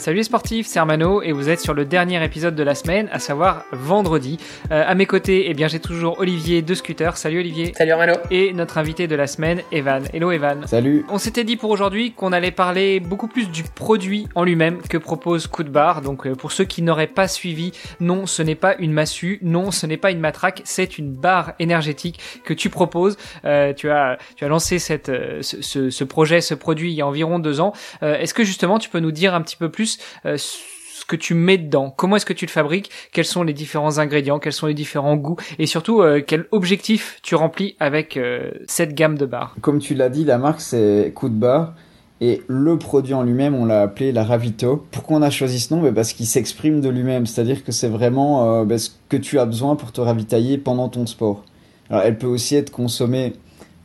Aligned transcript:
Salut 0.00 0.16
les 0.16 0.24
sportifs, 0.24 0.66
c'est 0.66 0.78
Armano 0.78 1.20
et 1.20 1.32
vous 1.32 1.50
êtes 1.50 1.60
sur 1.60 1.74
le 1.74 1.84
dernier 1.84 2.24
épisode 2.24 2.54
de 2.54 2.62
la 2.62 2.74
semaine, 2.74 3.10
à 3.12 3.18
savoir 3.18 3.64
vendredi. 3.70 4.38
Euh, 4.72 4.82
à 4.86 4.94
mes 4.94 5.04
côtés, 5.04 5.50
eh 5.50 5.52
bien, 5.52 5.68
j'ai 5.68 5.78
toujours 5.78 6.18
Olivier 6.20 6.62
de 6.62 6.74
Scooter. 6.74 7.18
Salut 7.18 7.40
Olivier. 7.40 7.74
Salut 7.76 7.90
Armano. 7.90 8.14
Et 8.30 8.54
notre 8.54 8.78
invité 8.78 9.06
de 9.06 9.14
la 9.14 9.26
semaine, 9.26 9.60
Evan. 9.72 10.04
Hello 10.14 10.30
Evan. 10.30 10.66
Salut. 10.66 11.04
On 11.10 11.18
s'était 11.18 11.44
dit 11.44 11.58
pour 11.58 11.68
aujourd'hui 11.68 12.12
qu'on 12.12 12.32
allait 12.32 12.50
parler 12.50 12.98
beaucoup 12.98 13.28
plus 13.28 13.50
du 13.50 13.62
produit 13.62 14.26
en 14.34 14.42
lui-même 14.42 14.80
que 14.80 14.96
propose 14.96 15.46
Coup 15.46 15.64
de 15.64 15.68
barre. 15.68 16.00
Donc 16.00 16.26
euh, 16.26 16.34
pour 16.34 16.50
ceux 16.50 16.64
qui 16.64 16.80
n'auraient 16.80 17.06
pas 17.06 17.28
suivi, 17.28 17.72
non, 18.00 18.24
ce 18.24 18.42
n'est 18.42 18.54
pas 18.54 18.76
une 18.78 18.92
massue, 18.92 19.38
non, 19.42 19.70
ce 19.70 19.84
n'est 19.84 19.98
pas 19.98 20.12
une 20.12 20.20
matraque, 20.20 20.62
c'est 20.64 20.96
une 20.96 21.12
barre 21.12 21.52
énergétique 21.58 22.20
que 22.46 22.54
tu 22.54 22.70
proposes. 22.70 23.18
Euh, 23.44 23.74
tu 23.74 23.90
as 23.90 24.16
tu 24.34 24.46
as 24.46 24.48
lancé 24.48 24.78
cette 24.78 25.12
ce, 25.42 25.60
ce, 25.60 25.90
ce, 25.90 26.04
projet, 26.04 26.40
ce 26.40 26.54
produit 26.54 26.90
il 26.90 26.94
y 26.94 27.02
a 27.02 27.06
environ 27.06 27.38
deux 27.38 27.60
ans. 27.60 27.74
Est-ce 28.00 28.32
que 28.32 28.44
justement 28.44 28.78
tu 28.78 28.88
peux 28.88 29.00
nous 29.00 29.12
dire 29.12 29.34
un 29.34 29.42
petit 29.42 29.56
peu 29.56 29.68
plus 29.70 29.89
euh, 30.26 30.36
ce 30.36 31.04
que 31.06 31.16
tu 31.16 31.34
mets 31.34 31.58
dedans, 31.58 31.92
comment 31.96 32.16
est-ce 32.16 32.26
que 32.26 32.32
tu 32.32 32.46
le 32.46 32.50
fabriques, 32.50 32.90
quels 33.12 33.24
sont 33.24 33.42
les 33.42 33.52
différents 33.52 33.98
ingrédients, 33.98 34.38
quels 34.38 34.52
sont 34.52 34.66
les 34.66 34.74
différents 34.74 35.16
goûts? 35.16 35.36
Et 35.58 35.66
surtout 35.66 36.02
euh, 36.02 36.22
quel 36.24 36.46
objectif 36.52 37.18
tu 37.22 37.34
remplis 37.34 37.76
avec 37.80 38.16
euh, 38.16 38.50
cette 38.66 38.94
gamme 38.94 39.16
de 39.16 39.26
barres. 39.26 39.56
Comme 39.60 39.78
tu 39.78 39.94
l'as 39.94 40.08
dit, 40.08 40.24
la 40.24 40.38
marque 40.38 40.60
c'est 40.60 41.12
Coup 41.14 41.28
de 41.28 41.34
barre 41.34 41.74
et 42.20 42.42
le 42.48 42.76
produit 42.76 43.14
en 43.14 43.22
lui-même, 43.22 43.54
on 43.54 43.64
l'a 43.64 43.80
appelé 43.80 44.12
la 44.12 44.24
Ravito. 44.24 44.84
Pourquoi 44.90 45.16
on 45.16 45.22
a 45.22 45.30
choisi 45.30 45.58
ce 45.58 45.72
nom? 45.72 45.80
Ben, 45.80 45.94
Parce 45.94 46.12
qu'il 46.12 46.26
s'exprime 46.26 46.82
de 46.82 46.90
lui-même, 46.90 47.24
c'est-à-dire 47.24 47.64
que 47.64 47.72
c'est 47.72 47.88
vraiment 47.88 48.62
ben, 48.66 48.76
ce 48.76 48.90
que 49.08 49.16
tu 49.16 49.38
as 49.38 49.46
besoin 49.46 49.74
pour 49.74 49.90
te 49.90 50.02
ravitailler 50.02 50.58
pendant 50.58 50.90
ton 50.90 51.06
sport. 51.06 51.44
Alors, 51.88 52.02
elle 52.02 52.18
peut 52.18 52.26
aussi 52.26 52.56
être 52.56 52.70
consommée 52.70 53.32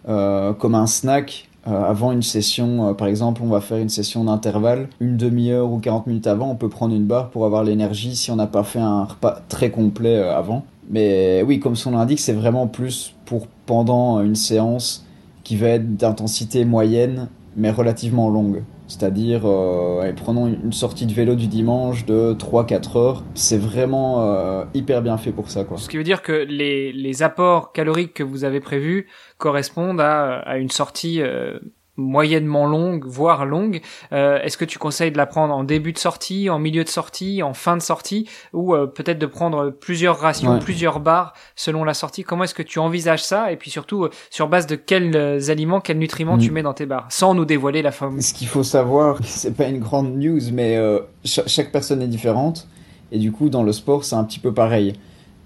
comme 0.05 0.75
un 0.75 0.85
snack 0.85 1.47
avant 1.65 2.11
une 2.11 2.21
session, 2.21 2.89
euh, 2.89 2.93
par 2.93 3.07
exemple, 3.07 3.41
on 3.43 3.47
va 3.47 3.61
faire 3.61 3.77
une 3.77 3.89
session 3.89 4.23
d'intervalle, 4.25 4.87
une 4.99 5.17
demi-heure 5.17 5.71
ou 5.71 5.79
40 5.79 6.07
minutes 6.07 6.27
avant, 6.27 6.49
on 6.49 6.55
peut 6.55 6.69
prendre 6.69 6.93
une 6.93 7.05
barre 7.05 7.29
pour 7.29 7.45
avoir 7.45 7.63
l'énergie 7.63 8.15
si 8.15 8.29
on 8.31 8.35
n'a 8.35 8.47
pas 8.47 8.63
fait 8.63 8.79
un 8.79 9.05
repas 9.05 9.41
très 9.49 9.71
complet 9.71 10.17
euh, 10.17 10.37
avant. 10.37 10.63
Mais 10.89 11.43
oui, 11.45 11.59
comme 11.59 11.75
son 11.75 11.91
nom 11.91 11.97
l'indique, 11.97 12.19
c'est 12.19 12.33
vraiment 12.33 12.67
plus 12.67 13.15
pour 13.25 13.47
pendant 13.65 14.21
une 14.21 14.35
séance 14.35 15.05
qui 15.43 15.55
va 15.55 15.69
être 15.69 15.97
d'intensité 15.97 16.65
moyenne 16.65 17.27
mais 17.55 17.71
relativement 17.71 18.29
longue. 18.29 18.61
C'est-à-dire, 18.87 19.41
euh, 19.45 20.11
prenons 20.15 20.47
une 20.47 20.73
sortie 20.73 21.05
de 21.05 21.13
vélo 21.13 21.35
du 21.35 21.47
dimanche 21.47 22.05
de 22.05 22.33
3-4 22.33 22.97
heures. 22.97 23.23
C'est 23.33 23.57
vraiment 23.57 24.21
euh, 24.21 24.65
hyper 24.73 25.01
bien 25.01 25.17
fait 25.17 25.31
pour 25.31 25.49
ça. 25.49 25.63
Quoi. 25.63 25.77
Ce 25.77 25.89
qui 25.89 25.97
veut 25.97 26.03
dire 26.03 26.21
que 26.21 26.31
les, 26.31 26.91
les 26.93 27.23
apports 27.23 27.71
caloriques 27.71 28.13
que 28.13 28.23
vous 28.23 28.43
avez 28.43 28.59
prévus 28.59 29.07
correspondent 29.37 30.01
à, 30.01 30.39
à 30.39 30.57
une 30.57 30.69
sortie 30.69 31.21
euh, 31.21 31.59
moyennement 31.97 32.65
longue, 32.65 33.05
voire 33.05 33.45
longue. 33.45 33.81
Euh, 34.11 34.39
est-ce 34.41 34.57
que 34.57 34.65
tu 34.65 34.79
conseilles 34.79 35.11
de 35.11 35.17
la 35.17 35.25
prendre 35.25 35.53
en 35.53 35.63
début 35.63 35.93
de 35.93 35.97
sortie, 35.97 36.49
en 36.49 36.59
milieu 36.59 36.83
de 36.83 36.89
sortie, 36.89 37.41
en 37.43 37.53
fin 37.53 37.77
de 37.77 37.81
sortie, 37.81 38.27
ou 38.53 38.73
euh, 38.75 38.85
peut-être 38.85 39.19
de 39.19 39.25
prendre 39.25 39.69
plusieurs 39.69 40.19
rations, 40.19 40.59
plusieurs 40.59 40.99
barres 40.99 41.33
selon 41.55 41.83
la 41.83 41.93
sortie? 41.93 42.23
Comment 42.23 42.43
est-ce 42.43 42.53
que 42.53 42.63
tu 42.63 42.79
envisages 42.79 43.23
ça? 43.23 43.51
Et 43.51 43.55
puis 43.55 43.71
surtout, 43.71 44.05
euh, 44.05 44.09
sur 44.29 44.47
base 44.47 44.67
de 44.67 44.75
quels 44.75 45.49
aliments, 45.49 45.79
quels 45.79 45.97
nutriments 45.97 46.37
tu 46.37 46.51
mm. 46.51 46.53
mets 46.53 46.63
dans 46.63 46.73
tes 46.73 46.85
barres, 46.85 47.07
sans 47.09 47.33
nous 47.33 47.45
dévoiler 47.45 47.81
la 47.81 47.91
forme? 47.91 48.21
Ce 48.21 48.33
qu'il 48.33 48.47
faut 48.47 48.63
savoir, 48.63 49.19
c'est 49.23 49.55
pas 49.55 49.67
une 49.67 49.79
grande 49.79 50.15
news, 50.17 50.41
mais 50.51 50.79
chaque 51.23 51.71
personne 51.71 52.01
est 52.01 52.07
différente, 52.07 52.67
et 53.11 53.19
du 53.19 53.31
coup, 53.31 53.49
dans 53.49 53.63
le 53.63 53.71
sport, 53.71 54.03
c'est 54.03 54.15
un 54.15 54.23
petit 54.23 54.39
peu 54.39 54.53
pareil. 54.53 54.93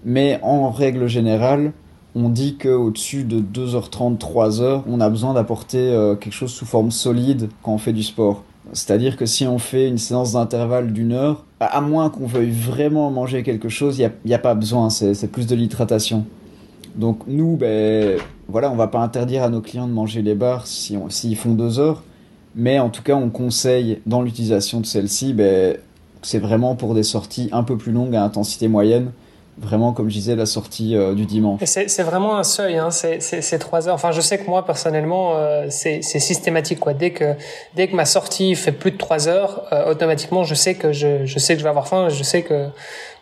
Mais 0.04 0.40
en 0.42 0.70
règle 0.70 1.06
générale, 1.06 1.72
on 2.14 2.28
dit 2.28 2.56
qu'au-dessus 2.56 3.24
de 3.24 3.40
2h30, 3.40 4.18
3h, 4.18 4.82
on 4.88 5.00
a 5.00 5.08
besoin 5.08 5.34
d'apporter 5.34 5.78
euh, 5.78 6.16
quelque 6.16 6.32
chose 6.32 6.50
sous 6.50 6.66
forme 6.66 6.90
solide 6.90 7.48
quand 7.62 7.72
on 7.72 7.78
fait 7.78 7.92
du 7.92 8.02
sport. 8.02 8.42
C'est-à-dire 8.72 9.16
que 9.16 9.26
si 9.26 9.46
on 9.46 9.58
fait 9.58 9.88
une 9.88 9.98
séance 9.98 10.32
d'intervalle 10.32 10.92
d'une 10.92 11.12
heure, 11.12 11.44
à 11.60 11.80
moins 11.80 12.10
qu'on 12.10 12.26
veuille 12.26 12.50
vraiment 12.50 13.10
manger 13.10 13.42
quelque 13.42 13.68
chose, 13.68 13.98
il 13.98 14.10
n'y 14.24 14.34
a, 14.34 14.38
pas 14.38 14.54
besoin, 14.54 14.90
c'est 14.90 15.30
plus 15.30 15.46
de 15.46 15.54
l'hydratation. 15.54 16.24
Donc 16.94 17.22
nous, 17.26 17.56
ben, 17.56 18.18
voilà, 18.48 18.70
on 18.70 18.76
va 18.76 18.88
pas 18.88 19.00
interdire 19.00 19.42
à 19.42 19.48
nos 19.48 19.60
clients 19.60 19.88
de 19.88 19.92
manger 19.92 20.22
les 20.22 20.34
barres 20.34 20.66
s'ils 20.66 21.00
si 21.08 21.34
font 21.34 21.54
deux 21.54 21.78
heures, 21.78 22.02
mais 22.54 22.78
en 22.78 22.90
tout 22.90 23.02
cas, 23.02 23.14
on 23.14 23.30
conseille 23.30 24.00
dans 24.06 24.22
l'utilisation 24.22 24.80
de 24.80 24.86
celle-ci, 24.86 25.32
ben, 25.32 25.76
c'est 26.22 26.38
vraiment 26.38 26.74
pour 26.74 26.94
des 26.94 27.02
sorties 27.02 27.48
un 27.52 27.62
peu 27.62 27.76
plus 27.76 27.92
longues 27.92 28.14
à 28.14 28.22
intensité 28.22 28.68
moyenne, 28.68 29.12
vraiment, 29.58 29.92
comme 29.92 30.08
je 30.08 30.14
disais, 30.14 30.36
la 30.36 30.46
sortie 30.46 30.96
euh, 30.96 31.14
du 31.14 31.26
dimanche. 31.26 31.60
C'est 31.64 32.02
vraiment 32.02 32.36
un 32.36 32.44
seuil, 32.44 32.78
hein, 32.78 32.90
c'est 32.90 33.58
trois 33.58 33.88
heures. 33.88 33.94
Enfin, 33.94 34.12
je 34.12 34.20
sais 34.20 34.38
que 34.38 34.48
moi, 34.48 34.64
personnellement, 34.64 35.36
euh, 35.36 35.66
c'est 35.70 36.02
systématique. 36.02 36.80
Quoi. 36.80 36.94
Dès, 36.94 37.10
que, 37.10 37.34
dès 37.74 37.88
que 37.88 37.96
ma 37.96 38.04
sortie 38.04 38.54
fait 38.54 38.72
plus 38.72 38.92
de 38.92 38.96
trois 38.96 39.28
heures, 39.28 39.66
euh, 39.72 39.90
automatiquement, 39.90 40.44
je 40.44 40.54
sais, 40.54 40.74
que 40.74 40.92
je, 40.92 41.24
je 41.24 41.38
sais 41.38 41.54
que 41.54 41.58
je 41.58 41.64
vais 41.64 41.70
avoir 41.70 41.88
faim, 41.88 42.08
je 42.08 42.22
sais 42.22 42.42
que 42.42 42.68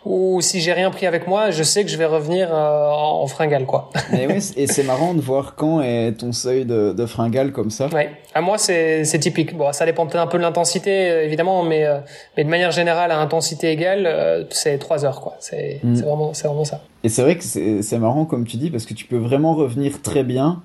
ou 0.05 0.41
si 0.41 0.61
j'ai 0.61 0.73
rien 0.73 0.91
pris 0.91 1.07
avec 1.07 1.27
moi, 1.27 1.51
je 1.51 1.63
sais 1.63 1.85
que 1.85 1.91
je 1.91 1.97
vais 1.97 2.07
revenir 2.07 2.49
euh, 2.53 2.89
en, 2.89 3.27
fringale, 3.27 3.67
quoi. 3.67 3.91
et 4.57 4.67
c'est 4.67 4.85
marrant 4.85 5.13
de 5.13 5.21
voir 5.21 5.55
quand 5.57 5.83
est 5.83 6.13
ton 6.13 6.33
seuil 6.33 6.65
de, 6.65 6.93
de 6.93 7.07
fringale 7.07 7.53
comme 7.53 7.71
ça. 7.71 7.89
Ouais. 7.89 8.11
À 8.33 8.41
moi, 8.41 8.59
c'est 8.59 9.03
typique. 9.21 9.57
Bon, 9.57 9.73
ça 9.73 9.85
dépend 9.87 10.07
peut-être 10.07 10.23
un 10.23 10.29
peu 10.29 10.39
de 10.39 10.43
l'intensité, 10.43 11.11
euh, 11.11 11.25
évidemment, 11.25 11.65
mais, 11.65 11.85
euh, 11.85 11.99
mais 12.37 12.45
de 12.45 12.49
manière 12.49 12.71
générale, 12.71 13.11
à 13.11 13.19
intensité 13.19 13.71
égale, 13.73 14.47
c'est 14.51 14.79
trois 14.79 15.05
heures, 15.05 15.21
quoi. 15.21 15.37
C'est 15.41 15.81
mm. 15.83 16.01
vraiment, 16.01 16.33
vraiment 16.33 16.65
ça. 16.65 16.81
Et 17.03 17.09
c'est 17.09 17.23
vrai 17.23 17.37
que 17.37 17.45
c'est 17.45 17.99
marrant, 17.99 18.25
comme 18.25 18.47
tu 18.47 18.57
dis, 18.57 18.71
parce 18.71 18.87
que 18.87 18.95
tu 18.95 19.05
peux 19.05 19.19
vraiment 19.19 19.55
revenir 19.55 20.01
très 20.03 20.23
bien 20.23 20.63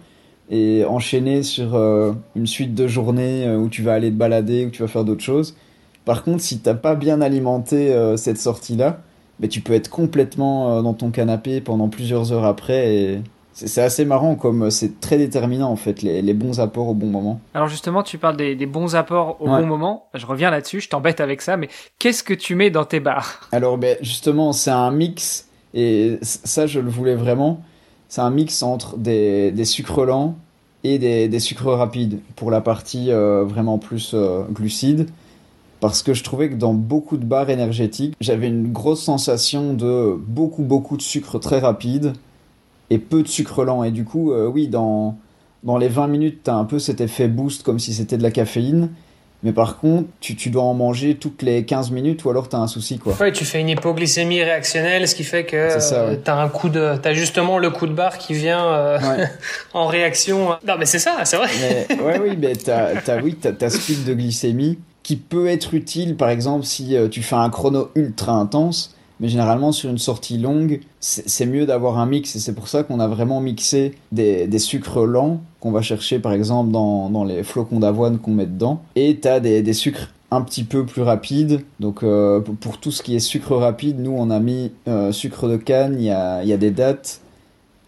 et 0.51 0.85
enchaîner 0.85 1.41
sur 1.41 1.75
une 2.35 2.47
suite 2.47 2.75
de 2.75 2.87
journées 2.87 3.49
où 3.55 3.69
tu 3.69 3.81
vas 3.81 3.93
aller 3.93 4.09
te 4.09 4.15
balader, 4.15 4.65
où 4.65 4.69
tu 4.69 4.83
vas 4.83 4.87
faire 4.87 5.03
d'autres 5.03 5.23
choses. 5.23 5.55
Par 6.05 6.23
contre, 6.23 6.41
si 6.41 6.59
t'as 6.59 6.73
pas 6.73 6.95
bien 6.95 7.21
alimenté 7.21 7.95
cette 8.17 8.37
sortie-là, 8.37 8.99
mais 9.43 9.49
tu 9.49 9.59
peux 9.59 9.73
être 9.73 9.89
complètement 9.89 10.77
euh, 10.77 10.81
dans 10.81 10.93
ton 10.93 11.11
canapé 11.11 11.59
pendant 11.59 11.89
plusieurs 11.89 12.31
heures 12.31 12.45
après 12.45 12.95
et 12.95 13.21
c'est 13.51 13.81
assez 13.81 14.05
marrant 14.05 14.35
comme 14.35 14.71
c'est 14.71 15.01
très 15.01 15.17
déterminant 15.17 15.69
en 15.69 15.75
fait 15.75 16.01
les, 16.01 16.21
les, 16.23 16.33
bons 16.33 16.61
apports 16.61 16.87
au 16.87 16.93
bon 16.95 17.07
moment. 17.07 17.41
Alors 17.53 17.67
justement 17.67 18.01
tu 18.01 18.17
parles 18.17 18.37
des, 18.37 18.55
des 18.55 18.65
bons 18.65 18.95
apports 18.95 19.39
au 19.41 19.47
bon 19.47 19.65
moment, 19.65 20.07
je 20.13 20.25
reviens 20.25 20.49
là-dessus, 20.49 20.79
je 20.79 20.89
t'embête 20.89 21.19
avec 21.19 21.41
ça, 21.41 21.57
mais 21.57 21.67
qu'est-ce 21.99 22.23
que 22.23 22.33
tu 22.33 22.55
mets 22.55 22.71
dans 22.71 22.85
tes 22.85 23.01
bars? 23.01 23.41
Alors 23.51 23.77
ben, 23.77 23.97
justement 24.01 24.53
c'est 24.53 24.71
un 24.71 24.89
mix 24.91 25.49
et 25.73 26.17
ça 26.21 26.65
je 26.65 26.79
le 26.79 26.89
voulais 26.89 27.15
vraiment, 27.15 27.61
c'est 28.07 28.21
un 28.21 28.31
mix 28.31 28.63
entre 28.63 28.97
des, 28.97 29.51
des 29.51 29.65
sucres 29.65 30.05
lents 30.05 30.37
et 30.85 30.99
des, 30.99 31.27
des, 31.27 31.39
sucres 31.39 31.73
rapides 31.73 32.21
pour 32.37 32.49
la 32.49 32.61
partie 32.61 33.11
euh, 33.11 33.43
vraiment 33.43 33.77
plus 33.77 34.11
euh, 34.13 34.43
glucides 34.49 35.09
parce 35.83 36.01
que 36.01 36.13
je 36.13 36.23
trouvais 36.23 36.49
que 36.49 36.55
dans 36.55 36.73
beaucoup 36.73 37.17
de 37.17 37.25
barres 37.25 37.49
énergétiques, 37.49 38.15
j'avais 38.21 38.47
une 38.47 38.71
grosse 38.71 39.03
sensation 39.03 39.73
de 39.73 40.15
beaucoup 40.17 40.63
beaucoup 40.63 40.95
de 40.95 41.01
sucre 41.01 41.39
très 41.39 41.59
rapide 41.59 42.13
et 42.89 42.97
peu 42.97 43.21
de 43.21 43.27
sucre 43.27 43.65
lent. 43.65 43.83
Et 43.83 43.91
du 43.91 44.05
coup, 44.05 44.31
euh, 44.31 44.47
oui, 44.47 44.69
dans, 44.69 45.17
dans 45.63 45.77
les 45.77 45.89
20 45.89 46.07
minutes, 46.07 46.39
tu 46.45 46.49
as 46.49 46.55
un 46.55 46.63
peu 46.63 46.79
cet 46.79 47.01
effet 47.01 47.27
boost 47.27 47.63
comme 47.63 47.79
si 47.79 47.93
c'était 47.93 48.15
de 48.15 48.23
la 48.23 48.31
caféine. 48.31 48.91
Mais 49.43 49.51
par 49.51 49.77
contre, 49.77 50.07
tu, 50.21 50.37
tu, 50.37 50.49
dois 50.49 50.63
en 50.63 50.73
manger 50.73 51.15
toutes 51.15 51.41
les 51.41 51.65
15 51.65 51.91
minutes 51.91 52.23
ou 52.23 52.29
alors 52.29 52.47
tu 52.47 52.55
as 52.55 52.59
un 52.59 52.67
souci. 52.67 52.97
Quoi. 52.97 53.13
Ouais, 53.19 53.33
tu 53.33 53.43
fais 53.43 53.59
une 53.59 53.67
hypoglycémie 53.67 54.41
réactionnelle, 54.41 55.05
ce 55.05 55.15
qui 55.15 55.25
fait 55.25 55.43
que 55.43 55.57
euh, 55.57 56.15
tu 56.15 56.31
as 56.31 56.37
un 56.37 56.47
coup 56.47 56.69
de, 56.69 56.95
as 57.03 57.13
justement 57.13 57.57
le 57.57 57.69
coup 57.71 57.87
de 57.87 57.93
barre 57.93 58.19
qui 58.19 58.33
vient 58.33 58.65
euh, 58.67 58.99
en 59.73 59.87
réaction. 59.87 60.51
Non, 60.65 60.75
mais 60.79 60.85
c'est 60.85 60.99
ça, 60.99 61.25
c'est 61.25 61.35
vrai. 61.35 61.49
Mais, 61.59 62.01
ouais, 62.01 62.19
oui, 62.23 62.37
mais 62.39 62.55
t'as, 62.55 62.91
as, 63.05 63.21
oui, 63.21 63.35
t'as, 63.35 63.69
ce 63.69 63.79
pic 63.79 64.05
de 64.05 64.13
glycémie 64.13 64.77
qui 65.03 65.17
peut 65.17 65.47
être 65.47 65.73
utile, 65.73 66.15
par 66.15 66.29
exemple, 66.29 66.65
si 66.65 66.95
euh, 66.95 67.09
tu 67.09 67.21
fais 67.21 67.35
un 67.35 67.49
chrono 67.49 67.89
ultra 67.95 68.33
intense. 68.33 68.95
Mais 69.19 69.27
généralement, 69.27 69.71
sur 69.71 69.89
une 69.89 69.99
sortie 69.99 70.37
longue, 70.37 70.81
c'est 70.99 71.45
mieux 71.45 71.65
d'avoir 71.65 71.99
un 71.99 72.05
mix. 72.05 72.35
Et 72.35 72.39
c'est 72.39 72.53
pour 72.53 72.67
ça 72.67 72.83
qu'on 72.83 72.99
a 72.99 73.07
vraiment 73.07 73.39
mixé 73.39 73.95
des, 74.11 74.47
des 74.47 74.59
sucres 74.59 75.05
lents 75.05 75.39
qu'on 75.59 75.71
va 75.71 75.81
chercher, 75.81 76.19
par 76.19 76.33
exemple, 76.33 76.71
dans, 76.71 77.09
dans 77.09 77.23
les 77.23 77.43
flocons 77.43 77.79
d'avoine 77.79 78.17
qu'on 78.17 78.31
met 78.31 78.47
dedans. 78.47 78.81
Et 78.95 79.19
tu 79.21 79.27
as 79.27 79.39
des, 79.39 79.61
des, 79.61 79.73
sucres 79.73 80.09
un 80.31 80.41
petit 80.41 80.63
peu 80.63 80.85
plus 80.85 81.03
rapides. 81.03 81.61
Donc, 81.79 82.03
euh, 82.03 82.41
pour 82.41 82.79
tout 82.79 82.91
ce 82.91 83.03
qui 83.03 83.15
est 83.15 83.19
sucre 83.19 83.55
rapide, 83.55 83.99
nous, 83.99 84.11
on 84.17 84.29
a 84.29 84.39
mis 84.39 84.71
euh, 84.87 85.11
sucre 85.11 85.47
de 85.47 85.57
canne, 85.57 85.95
il 85.99 86.05
y 86.05 86.09
a, 86.09 86.43
y 86.43 86.51
a, 86.51 86.57
des 86.57 86.71
dattes, 86.71 87.21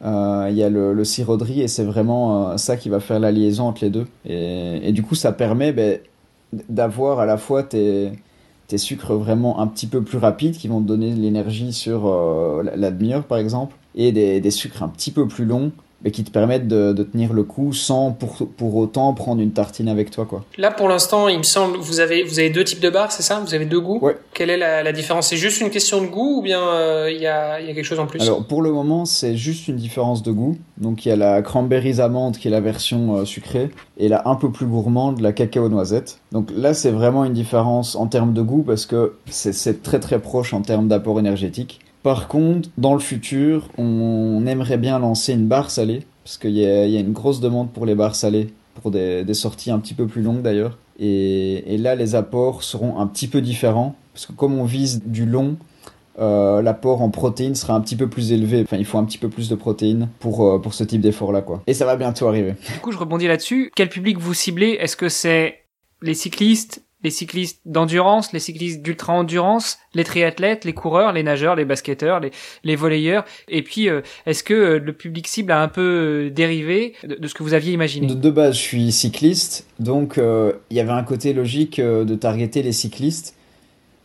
il 0.01 0.53
y 0.53 0.63
a 0.63 0.69
le, 0.69 0.93
le 0.93 1.03
sirop. 1.03 1.39
Et 1.43 1.67
c'est 1.67 1.85
vraiment 1.85 2.57
ça 2.57 2.77
qui 2.77 2.87
va 2.87 2.99
faire 2.99 3.19
la 3.19 3.31
liaison 3.31 3.65
entre 3.65 3.83
les 3.83 3.89
deux. 3.89 4.07
Et, 4.25 4.87
et 4.87 4.91
du 4.91 5.01
coup, 5.01 5.15
ça 5.15 5.31
permet... 5.31 5.73
Ben, 5.73 5.99
d'avoir 6.53 7.19
à 7.19 7.25
la 7.25 7.37
fois 7.37 7.63
tes, 7.63 8.11
tes 8.67 8.77
sucres 8.77 9.13
vraiment 9.13 9.59
un 9.59 9.67
petit 9.67 9.87
peu 9.87 10.01
plus 10.01 10.17
rapides 10.17 10.57
qui 10.57 10.67
vont 10.67 10.81
te 10.81 10.87
donner 10.87 11.11
l'énergie 11.11 11.73
sur 11.73 12.07
euh, 12.07 12.63
la 12.75 12.91
demi-heure 12.91 13.23
par 13.23 13.37
exemple 13.37 13.75
et 13.95 14.11
des, 14.11 14.41
des, 14.41 14.51
sucres 14.51 14.83
un 14.83 14.89
petit 14.89 15.11
peu 15.11 15.27
plus 15.27 15.45
longs 15.45 15.71
mais 16.05 16.11
qui 16.11 16.23
te 16.23 16.29
permettent 16.29 16.67
de, 16.67 16.93
de, 16.93 17.03
tenir 17.03 17.33
le 17.33 17.43
coup 17.43 17.73
sans 17.73 18.11
pour, 18.11 18.37
pour 18.55 18.75
autant 18.75 19.11
prendre 19.13 19.41
une 19.41 19.51
tartine 19.51 19.89
avec 19.89 20.11
toi 20.11 20.25
quoi. 20.25 20.45
Là 20.57 20.71
pour 20.71 20.87
l'instant, 20.87 21.27
il 21.27 21.39
me 21.39 21.43
semble 21.43 21.77
vous 21.77 21.99
avez 21.99 22.23
vous 22.23 22.39
avez 22.39 22.51
deux 22.51 22.63
types 22.63 22.79
de 22.79 22.91
barres, 22.91 23.11
c'est 23.11 23.23
ça? 23.23 23.41
Vous 23.45 23.53
avez 23.55 23.65
deux 23.65 23.81
goûts? 23.81 23.99
Ouais. 24.01 24.15
Quelle 24.33 24.51
est 24.51 24.57
la, 24.57 24.83
la 24.83 24.91
différence? 24.91 25.27
C'est 25.29 25.37
juste 25.37 25.59
une 25.61 25.71
question 25.71 26.01
de 26.01 26.07
goût 26.07 26.37
ou 26.37 26.41
bien 26.43 26.61
euh, 26.61 27.11
il 27.11 27.19
y, 27.19 27.27
a, 27.27 27.59
y 27.59 27.69
a 27.69 27.73
quelque 27.73 27.83
chose 27.83 27.99
en 27.99 28.05
plus? 28.05 28.21
Alors 28.21 28.45
pour 28.45 28.61
le 28.61 28.71
moment, 28.71 29.05
c'est 29.05 29.35
juste 29.35 29.67
une 29.67 29.77
différence 29.77 30.21
de 30.21 30.31
goût. 30.31 30.57
Donc 30.77 31.05
il 31.05 31.09
y 31.09 31.11
a 31.11 31.15
la 31.15 31.41
cranberries 31.41 31.99
amande 31.99 32.37
qui 32.37 32.47
est 32.47 32.51
la 32.51 32.61
version 32.61 33.17
euh, 33.17 33.25
sucrée 33.25 33.71
et 33.97 34.07
la 34.07 34.27
un 34.27 34.35
peu 34.35 34.51
plus 34.51 34.67
gourmande 34.67 35.19
la 35.21 35.33
cacao 35.33 35.69
noisette. 35.69 36.19
Donc 36.31 36.49
là, 36.55 36.75
c'est 36.75 36.91
vraiment 36.91 37.25
une 37.25 37.33
différence 37.33 37.95
en 37.95 38.05
termes 38.05 38.33
de 38.33 38.43
goût 38.43 38.61
parce 38.61 38.85
que 38.85 39.15
c'est 39.27 39.81
très 39.81 39.99
très 39.99 40.19
proche 40.19 40.53
en 40.53 40.61
termes 40.61 40.87
d'apport 40.87 41.19
énergétique. 41.19 41.79
Par 42.05 42.27
contre, 42.27 42.69
dans 42.77 42.93
le 42.93 42.99
futur, 42.99 43.67
on 43.79 44.45
aimerait 44.45 44.77
bien 44.77 44.99
lancer 44.99 45.33
une 45.33 45.47
barre 45.47 45.71
salée, 45.71 46.03
parce 46.23 46.37
qu'il 46.37 46.51
y, 46.51 46.63
a 46.63 46.99
une 46.99 47.13
grosse 47.13 47.39
demande 47.39 47.71
pour 47.71 47.87
les 47.87 47.95
barres 47.95 48.13
salées, 48.13 48.53
pour 48.75 48.91
des, 48.91 49.25
sorties 49.33 49.71
un 49.71 49.79
petit 49.79 49.95
peu 49.95 50.05
plus 50.05 50.21
longues 50.21 50.43
d'ailleurs. 50.43 50.77
Et, 50.99 51.73
et, 51.73 51.79
là, 51.79 51.95
les 51.95 52.13
apports 52.13 52.61
seront 52.61 52.99
un 52.99 53.07
petit 53.07 53.27
peu 53.27 53.41
différents, 53.41 53.95
parce 54.13 54.27
que 54.27 54.33
comme 54.33 54.53
on 54.59 54.65
vise 54.65 55.01
du 55.03 55.25
long, 55.25 55.57
euh, 56.19 56.61
l'apport 56.61 57.01
en 57.01 57.09
protéines 57.09 57.55
sera 57.55 57.73
un 57.73 57.81
petit 57.81 57.95
peu 57.95 58.07
plus 58.07 58.31
élevé. 58.31 58.61
Enfin, 58.61 58.77
il 58.77 58.85
faut 58.85 58.99
un 58.99 59.05
petit 59.05 59.17
peu 59.17 59.29
plus 59.29 59.49
de 59.49 59.55
protéines 59.55 60.07
pour, 60.19 60.45
euh, 60.45 60.59
pour 60.59 60.75
ce 60.75 60.83
type 60.83 61.01
d'effort-là, 61.01 61.41
quoi. 61.41 61.63
Et 61.65 61.73
ça 61.73 61.85
va 61.85 61.95
bientôt 61.95 62.27
arriver. 62.27 62.53
Du 62.71 62.79
coup, 62.81 62.91
je 62.91 62.99
rebondis 62.99 63.27
là-dessus. 63.27 63.71
Quel 63.75 63.89
public 63.89 64.19
vous 64.19 64.35
ciblez? 64.35 64.77
Est-ce 64.79 64.95
que 64.95 65.09
c'est 65.09 65.63
les 66.03 66.13
cyclistes, 66.13 66.83
les 67.05 67.11
cyclistes 67.11 67.61
d'endurance, 67.67 68.33
les 68.33 68.39
cyclistes 68.39 68.81
d'ultra-endurance, 68.81 69.77
les 69.93 70.03
triathlètes, 70.03 70.65
les 70.65 70.73
coureurs, 70.73 71.13
les 71.13 71.21
nageurs, 71.21 71.55
les 71.55 71.63
basketteurs, 71.63 72.19
les, 72.19 72.75
volleyeurs. 72.75 73.25
Et 73.47 73.61
puis, 73.61 73.89
euh, 73.89 74.01
est-ce 74.25 74.43
que 74.43 74.55
euh, 74.55 74.79
le 74.79 74.91
public 74.91 75.27
cible 75.27 75.51
a 75.51 75.61
un 75.61 75.67
peu 75.67 75.81
euh, 75.81 76.29
dérivé 76.31 76.95
de, 77.03 77.27
ce 77.27 77.35
que 77.35 77.43
vous 77.43 77.53
aviez 77.53 77.73
imaginé? 77.73 78.07
De, 78.07 78.29
base, 78.31 78.55
je 78.55 78.61
suis 78.61 78.91
cycliste, 78.91 79.67
donc 79.79 80.17
il 80.17 80.77
y 80.77 80.79
avait 80.79 80.89
un 80.89 81.03
côté 81.03 81.31
logique 81.31 81.79
de 81.79 82.15
targeter 82.15 82.63
les 82.63 82.71
cyclistes. 82.71 83.35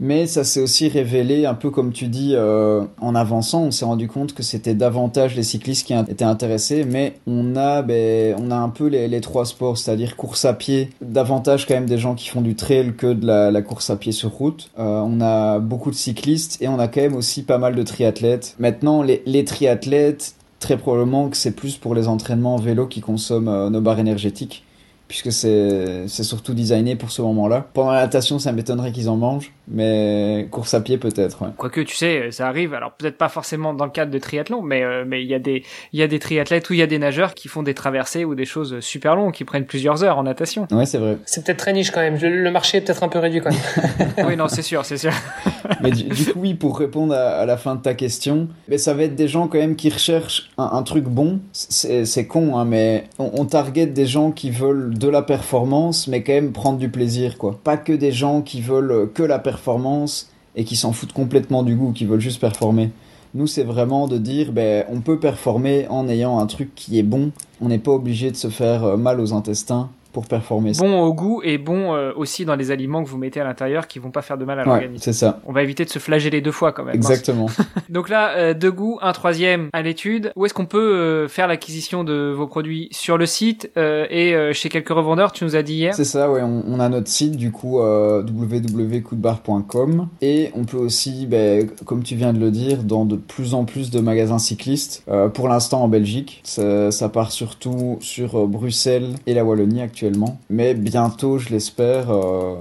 Mais 0.00 0.26
ça 0.26 0.44
s'est 0.44 0.60
aussi 0.60 0.88
révélé, 0.88 1.44
un 1.44 1.52
peu 1.52 1.70
comme 1.70 1.92
tu 1.92 2.08
dis, 2.08 2.32
euh, 2.34 2.82
en 3.02 3.14
avançant, 3.14 3.64
on 3.64 3.70
s'est 3.70 3.84
rendu 3.84 4.08
compte 4.08 4.32
que 4.32 4.42
c'était 4.42 4.74
davantage 4.74 5.36
les 5.36 5.42
cyclistes 5.42 5.86
qui 5.86 5.92
étaient 5.92 6.24
intéressés, 6.24 6.86
mais 6.86 7.16
on 7.26 7.54
a, 7.54 7.82
ben, 7.82 8.34
on 8.40 8.50
a 8.50 8.56
un 8.56 8.70
peu 8.70 8.86
les, 8.86 9.20
trois 9.20 9.44
sports, 9.44 9.76
c'est-à-dire 9.76 10.16
course 10.16 10.46
à 10.46 10.54
pied, 10.54 10.88
davantage 11.02 11.66
quand 11.66 11.74
même 11.74 11.84
des 11.84 11.98
gens 11.98 12.14
qui 12.14 12.30
font 12.30 12.40
du 12.40 12.54
trail 12.54 12.94
que 12.96 13.12
de 13.12 13.26
la, 13.26 13.50
la 13.50 13.60
course 13.60 13.90
à 13.90 13.96
pied 13.96 14.12
sur 14.12 14.30
route. 14.30 14.70
Euh, 14.78 15.02
on 15.04 15.20
a 15.20 15.58
beaucoup 15.58 15.90
de 15.90 15.96
cyclistes 15.96 16.56
et 16.62 16.68
on 16.68 16.78
a 16.78 16.88
quand 16.88 17.02
même 17.02 17.14
aussi 17.14 17.42
pas 17.42 17.58
mal 17.58 17.74
de 17.74 17.82
triathlètes. 17.82 18.56
Maintenant, 18.58 19.02
les, 19.02 19.22
les 19.26 19.44
triathlètes, 19.44 20.34
très 20.60 20.78
probablement 20.78 21.28
que 21.28 21.36
c'est 21.36 21.50
plus 21.54 21.76
pour 21.76 21.94
les 21.94 22.08
entraînements 22.08 22.54
en 22.54 22.58
vélo 22.58 22.86
qui 22.86 23.02
consomment 23.02 23.48
euh, 23.48 23.68
nos 23.68 23.82
barres 23.82 23.98
énergétiques 23.98 24.64
puisque 25.10 25.32
c'est 25.32 26.06
surtout 26.06 26.54
designé 26.54 26.94
pour 26.94 27.10
ce 27.10 27.20
moment-là. 27.20 27.66
Pendant 27.74 27.90
la 27.90 28.02
natation, 28.02 28.38
ça 28.38 28.52
m'étonnerait 28.52 28.92
qu'ils 28.92 29.08
en 29.08 29.16
mangent, 29.16 29.50
mais 29.66 30.46
course 30.52 30.72
à 30.72 30.80
pied 30.80 30.98
peut-être. 30.98 31.42
Ouais. 31.42 31.48
Quoique, 31.56 31.80
tu 31.80 31.96
sais, 31.96 32.30
ça 32.30 32.46
arrive. 32.46 32.74
Alors 32.74 32.92
peut-être 32.92 33.18
pas 33.18 33.28
forcément 33.28 33.74
dans 33.74 33.86
le 33.86 33.90
cadre 33.90 34.12
de 34.12 34.18
triathlon, 34.20 34.62
mais 34.62 34.84
euh, 34.84 35.02
mais 35.04 35.24
il 35.24 35.28
y 35.28 35.34
a 35.34 35.40
des 35.40 35.64
il 35.92 35.98
y 35.98 36.04
a 36.04 36.06
des 36.06 36.20
triathlètes 36.20 36.70
ou 36.70 36.74
il 36.74 36.78
y 36.78 36.82
a 36.82 36.86
des 36.86 37.00
nageurs 37.00 37.34
qui 37.34 37.48
font 37.48 37.64
des 37.64 37.74
traversées 37.74 38.24
ou 38.24 38.36
des 38.36 38.44
choses 38.44 38.78
super 38.78 39.16
longues, 39.16 39.32
qui 39.32 39.42
prennent 39.42 39.64
plusieurs 39.64 40.04
heures 40.04 40.16
en 40.16 40.22
natation. 40.22 40.68
Ouais, 40.70 40.86
c'est 40.86 40.98
vrai. 40.98 41.18
C'est 41.24 41.44
peut-être 41.44 41.58
très 41.58 41.72
niche 41.72 41.90
quand 41.90 42.02
même. 42.02 42.16
Le 42.16 42.50
marché 42.52 42.78
est 42.78 42.82
peut-être 42.82 43.02
un 43.02 43.08
peu 43.08 43.18
réduit 43.18 43.40
quand 43.40 43.50
même. 43.50 44.12
oui, 44.28 44.36
non, 44.36 44.46
c'est 44.46 44.62
sûr, 44.62 44.84
c'est 44.84 44.96
sûr. 44.96 45.12
mais 45.82 45.90
du, 45.90 46.04
du, 46.04 46.26
coup, 46.26 46.38
oui, 46.38 46.54
pour 46.54 46.78
répondre 46.78 47.14
à, 47.14 47.30
à, 47.30 47.46
la 47.46 47.56
fin 47.56 47.74
de 47.74 47.82
ta 47.82 47.94
question, 47.94 48.46
mais 48.68 48.78
ça 48.78 48.94
va 48.94 49.02
être 49.02 49.16
des 49.16 49.26
gens 49.26 49.48
quand 49.48 49.58
même 49.58 49.74
qui 49.74 49.90
recherchent 49.90 50.50
un, 50.56 50.70
un 50.72 50.84
truc 50.84 51.02
bon. 51.02 51.40
C'est 51.52 52.28
con, 52.28 52.56
hein, 52.56 52.64
mais 52.64 53.08
on, 53.18 53.32
on 53.38 53.44
target 53.44 53.86
des 53.86 54.06
gens 54.06 54.30
qui 54.30 54.52
veulent 54.52 54.94
de 55.00 55.08
la 55.08 55.22
performance, 55.22 56.06
mais 56.06 56.22
quand 56.22 56.34
même 56.34 56.52
prendre 56.52 56.78
du 56.78 56.90
plaisir, 56.90 57.38
quoi. 57.38 57.58
Pas 57.64 57.78
que 57.78 57.92
des 57.92 58.12
gens 58.12 58.42
qui 58.42 58.60
veulent 58.60 59.10
que 59.12 59.22
la 59.22 59.38
performance 59.38 60.30
et 60.54 60.64
qui 60.64 60.76
s'en 60.76 60.92
foutent 60.92 61.14
complètement 61.14 61.62
du 61.62 61.74
goût, 61.74 61.92
qui 61.92 62.04
veulent 62.04 62.20
juste 62.20 62.40
performer. 62.40 62.90
Nous, 63.34 63.46
c'est 63.46 63.62
vraiment 63.62 64.08
de 64.08 64.18
dire, 64.18 64.52
ben, 64.52 64.84
on 64.90 65.00
peut 65.00 65.18
performer 65.18 65.86
en 65.88 66.06
ayant 66.08 66.38
un 66.38 66.46
truc 66.46 66.74
qui 66.74 66.98
est 66.98 67.02
bon. 67.02 67.30
On 67.60 67.68
n'est 67.68 67.78
pas 67.78 67.92
obligé 67.92 68.30
de 68.30 68.36
se 68.36 68.48
faire 68.48 68.98
mal 68.98 69.20
aux 69.20 69.32
intestins 69.32 69.88
pour 70.12 70.26
performer. 70.26 70.72
Bon 70.78 71.00
au 71.02 71.14
goût 71.14 71.40
et 71.44 71.58
bon 71.58 71.94
euh, 71.94 72.12
aussi 72.16 72.44
dans 72.44 72.56
les 72.56 72.70
aliments 72.70 73.04
que 73.04 73.08
vous 73.08 73.18
mettez 73.18 73.40
à 73.40 73.44
l'intérieur 73.44 73.86
qui 73.86 73.98
vont 73.98 74.10
pas 74.10 74.22
faire 74.22 74.38
de 74.38 74.44
mal 74.44 74.60
à 74.60 74.64
l'organisme. 74.64 74.94
Ouais, 74.94 75.00
c'est 75.00 75.12
ça. 75.12 75.40
On 75.46 75.52
va 75.52 75.62
éviter 75.62 75.84
de 75.84 75.90
se 75.90 75.98
flageller 75.98 76.40
deux 76.40 76.52
fois 76.52 76.72
quand 76.72 76.84
même. 76.84 76.94
Exactement. 76.94 77.46
Donc 77.88 78.08
là, 78.08 78.30
euh, 78.36 78.54
deux 78.54 78.72
goûts, 78.72 78.98
un 79.02 79.12
troisième 79.12 79.68
à 79.72 79.82
l'étude. 79.82 80.32
Où 80.36 80.46
est-ce 80.46 80.54
qu'on 80.54 80.66
peut 80.66 80.78
euh, 80.78 81.28
faire 81.28 81.46
l'acquisition 81.46 82.02
de 82.04 82.32
vos 82.36 82.46
produits? 82.46 82.88
Sur 82.92 83.18
le 83.18 83.26
site 83.26 83.70
et 83.76 84.34
chez 84.52 84.68
quelques 84.68 84.90
revendeurs 84.90 85.32
Tu 85.32 85.44
nous 85.44 85.56
as 85.56 85.62
dit 85.62 85.74
hier? 85.74 85.94
C'est 85.94 86.04
ça, 86.04 86.30
ouais. 86.30 86.42
On, 86.42 86.62
on, 86.66 86.78
a 86.80 86.88
notre 86.88 87.08
site 87.08 87.36
du 87.36 87.52
coup 87.52 87.80
www.coudbar.com 87.80 90.08
et 90.22 90.50
on 90.54 90.64
peut 90.64 90.76
aussi, 90.76 91.26
ben, 91.26 91.68
comme 91.84 92.02
tu 92.02 92.16
viens 92.16 92.32
de 92.32 92.38
le 92.38 92.50
dire, 92.50 92.82
dans 92.82 93.04
de 93.04 93.16
plus 93.16 93.52
en 93.54 93.64
plus 93.64 93.90
de 93.90 94.00
magasins 94.00 94.38
cyclistes. 94.38 95.04
pour 95.34 95.48
l'instant 95.48 95.82
en 95.82 95.88
Belgique, 95.88 96.40
ça, 96.44 96.90
ça, 96.90 97.08
part 97.08 97.32
surtout 97.32 97.98
sur 98.00 98.46
Bruxelles 98.46 99.14
et 99.26 99.34
la 99.34 99.44
Wallonie 99.44 99.82
actuellement. 99.82 99.99
Mais 100.48 100.74
bientôt, 100.74 101.38
je 101.38 101.50
l'espère, 101.50 102.10
euh, 102.10 102.54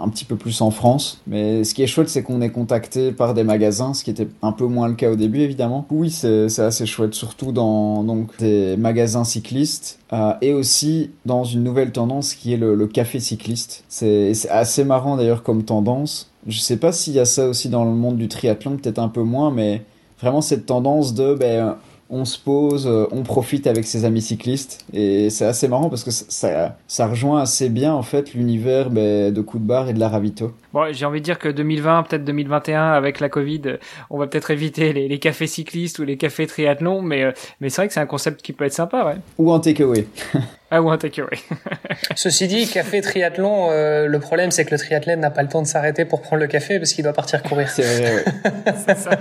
un 0.00 0.08
petit 0.08 0.24
peu 0.24 0.36
plus 0.36 0.60
en 0.60 0.70
France. 0.70 1.20
Mais 1.26 1.64
ce 1.64 1.74
qui 1.74 1.82
est 1.82 1.86
chouette, 1.86 2.08
c'est 2.08 2.22
qu'on 2.22 2.40
est 2.40 2.50
contacté 2.50 3.12
par 3.12 3.34
des 3.34 3.44
magasins, 3.44 3.94
ce 3.94 4.04
qui 4.04 4.10
était 4.10 4.28
un 4.42 4.52
peu 4.52 4.66
moins 4.66 4.88
le 4.88 4.94
cas 4.94 5.10
au 5.10 5.16
début, 5.16 5.40
évidemment. 5.40 5.86
Oui, 5.90 6.10
c'est 6.10 6.58
assez 6.58 6.86
chouette, 6.86 7.14
surtout 7.14 7.52
dans 7.52 8.02
donc 8.04 8.36
des 8.38 8.76
magasins 8.76 9.24
cyclistes 9.24 9.98
euh, 10.12 10.34
et 10.40 10.52
aussi 10.52 11.10
dans 11.26 11.44
une 11.44 11.62
nouvelle 11.62 11.92
tendance 11.92 12.34
qui 12.34 12.52
est 12.52 12.56
le, 12.56 12.74
le 12.74 12.86
café 12.86 13.20
cycliste. 13.20 13.84
C'est 13.88 14.32
assez 14.50 14.84
marrant 14.84 15.16
d'ailleurs 15.16 15.42
comme 15.42 15.64
tendance. 15.64 16.30
Je 16.46 16.58
sais 16.58 16.76
pas 16.76 16.92
s'il 16.92 17.14
y 17.14 17.20
a 17.20 17.24
ça 17.24 17.48
aussi 17.48 17.68
dans 17.68 17.84
le 17.84 17.92
monde 17.92 18.18
du 18.18 18.28
triathlon, 18.28 18.76
peut-être 18.76 18.98
un 18.98 19.08
peu 19.08 19.22
moins, 19.22 19.50
mais 19.50 19.82
vraiment 20.20 20.42
cette 20.42 20.66
tendance 20.66 21.14
de 21.14 21.34
ben, 21.34 21.76
on 22.10 22.24
se 22.24 22.38
pose, 22.38 22.86
on 23.10 23.22
profite 23.22 23.66
avec 23.66 23.84
ses 23.84 24.04
amis 24.04 24.22
cyclistes 24.22 24.84
et 24.92 25.30
c'est 25.30 25.46
assez 25.46 25.68
marrant 25.68 25.88
parce 25.88 26.04
que 26.04 26.10
ça, 26.10 26.76
ça 26.86 27.06
rejoint 27.06 27.40
assez 27.40 27.68
bien 27.68 27.92
en 27.92 28.02
fait 28.02 28.34
l'univers 28.34 28.90
bah, 28.90 29.30
de 29.30 29.40
coup 29.40 29.58
de 29.58 29.64
barre 29.64 29.88
et 29.88 29.92
de 29.92 30.00
la 30.00 30.08
ravito. 30.08 30.52
Bon, 30.72 30.92
j'ai 30.92 31.06
envie 31.06 31.20
de 31.20 31.24
dire 31.24 31.38
que 31.38 31.48
2020, 31.48 32.04
peut-être 32.04 32.24
2021 32.24 32.92
avec 32.92 33.20
la 33.20 33.28
Covid, 33.28 33.62
on 34.10 34.18
va 34.18 34.26
peut-être 34.26 34.50
éviter 34.50 34.92
les, 34.92 35.08
les, 35.08 35.18
cafés 35.18 35.46
cyclistes 35.46 35.98
ou 35.98 36.04
les 36.04 36.16
cafés 36.16 36.46
triathlon, 36.46 37.00
mais 37.00 37.32
mais 37.60 37.70
c'est 37.70 37.82
vrai 37.82 37.88
que 37.88 37.94
c'est 37.94 38.00
un 38.00 38.06
concept 38.06 38.42
qui 38.42 38.52
peut 38.52 38.64
être 38.64 38.72
sympa, 38.72 39.04
ouais. 39.04 39.16
Ou 39.38 39.52
un 39.52 39.60
takeaway. 39.60 40.06
ah 40.70 40.82
ou 40.82 40.90
un 40.90 40.98
takeaway. 40.98 41.38
Ceci 42.16 42.48
dit, 42.48 42.66
café 42.66 43.00
triathlon, 43.00 43.68
euh, 43.70 44.06
le 44.06 44.20
problème 44.20 44.50
c'est 44.50 44.64
que 44.64 44.72
le 44.72 44.78
triathlète 44.78 45.18
n'a 45.18 45.30
pas 45.30 45.42
le 45.42 45.48
temps 45.48 45.62
de 45.62 45.66
s'arrêter 45.66 46.04
pour 46.04 46.20
prendre 46.20 46.42
le 46.42 46.48
café 46.48 46.78
parce 46.78 46.92
qu'il 46.92 47.04
doit 47.04 47.12
partir 47.12 47.42
courir. 47.42 47.68
C'est 47.68 47.82
vrai. 47.82 48.14
Ouais. 48.14 48.72
c'est 48.86 48.98
ça. 48.98 49.18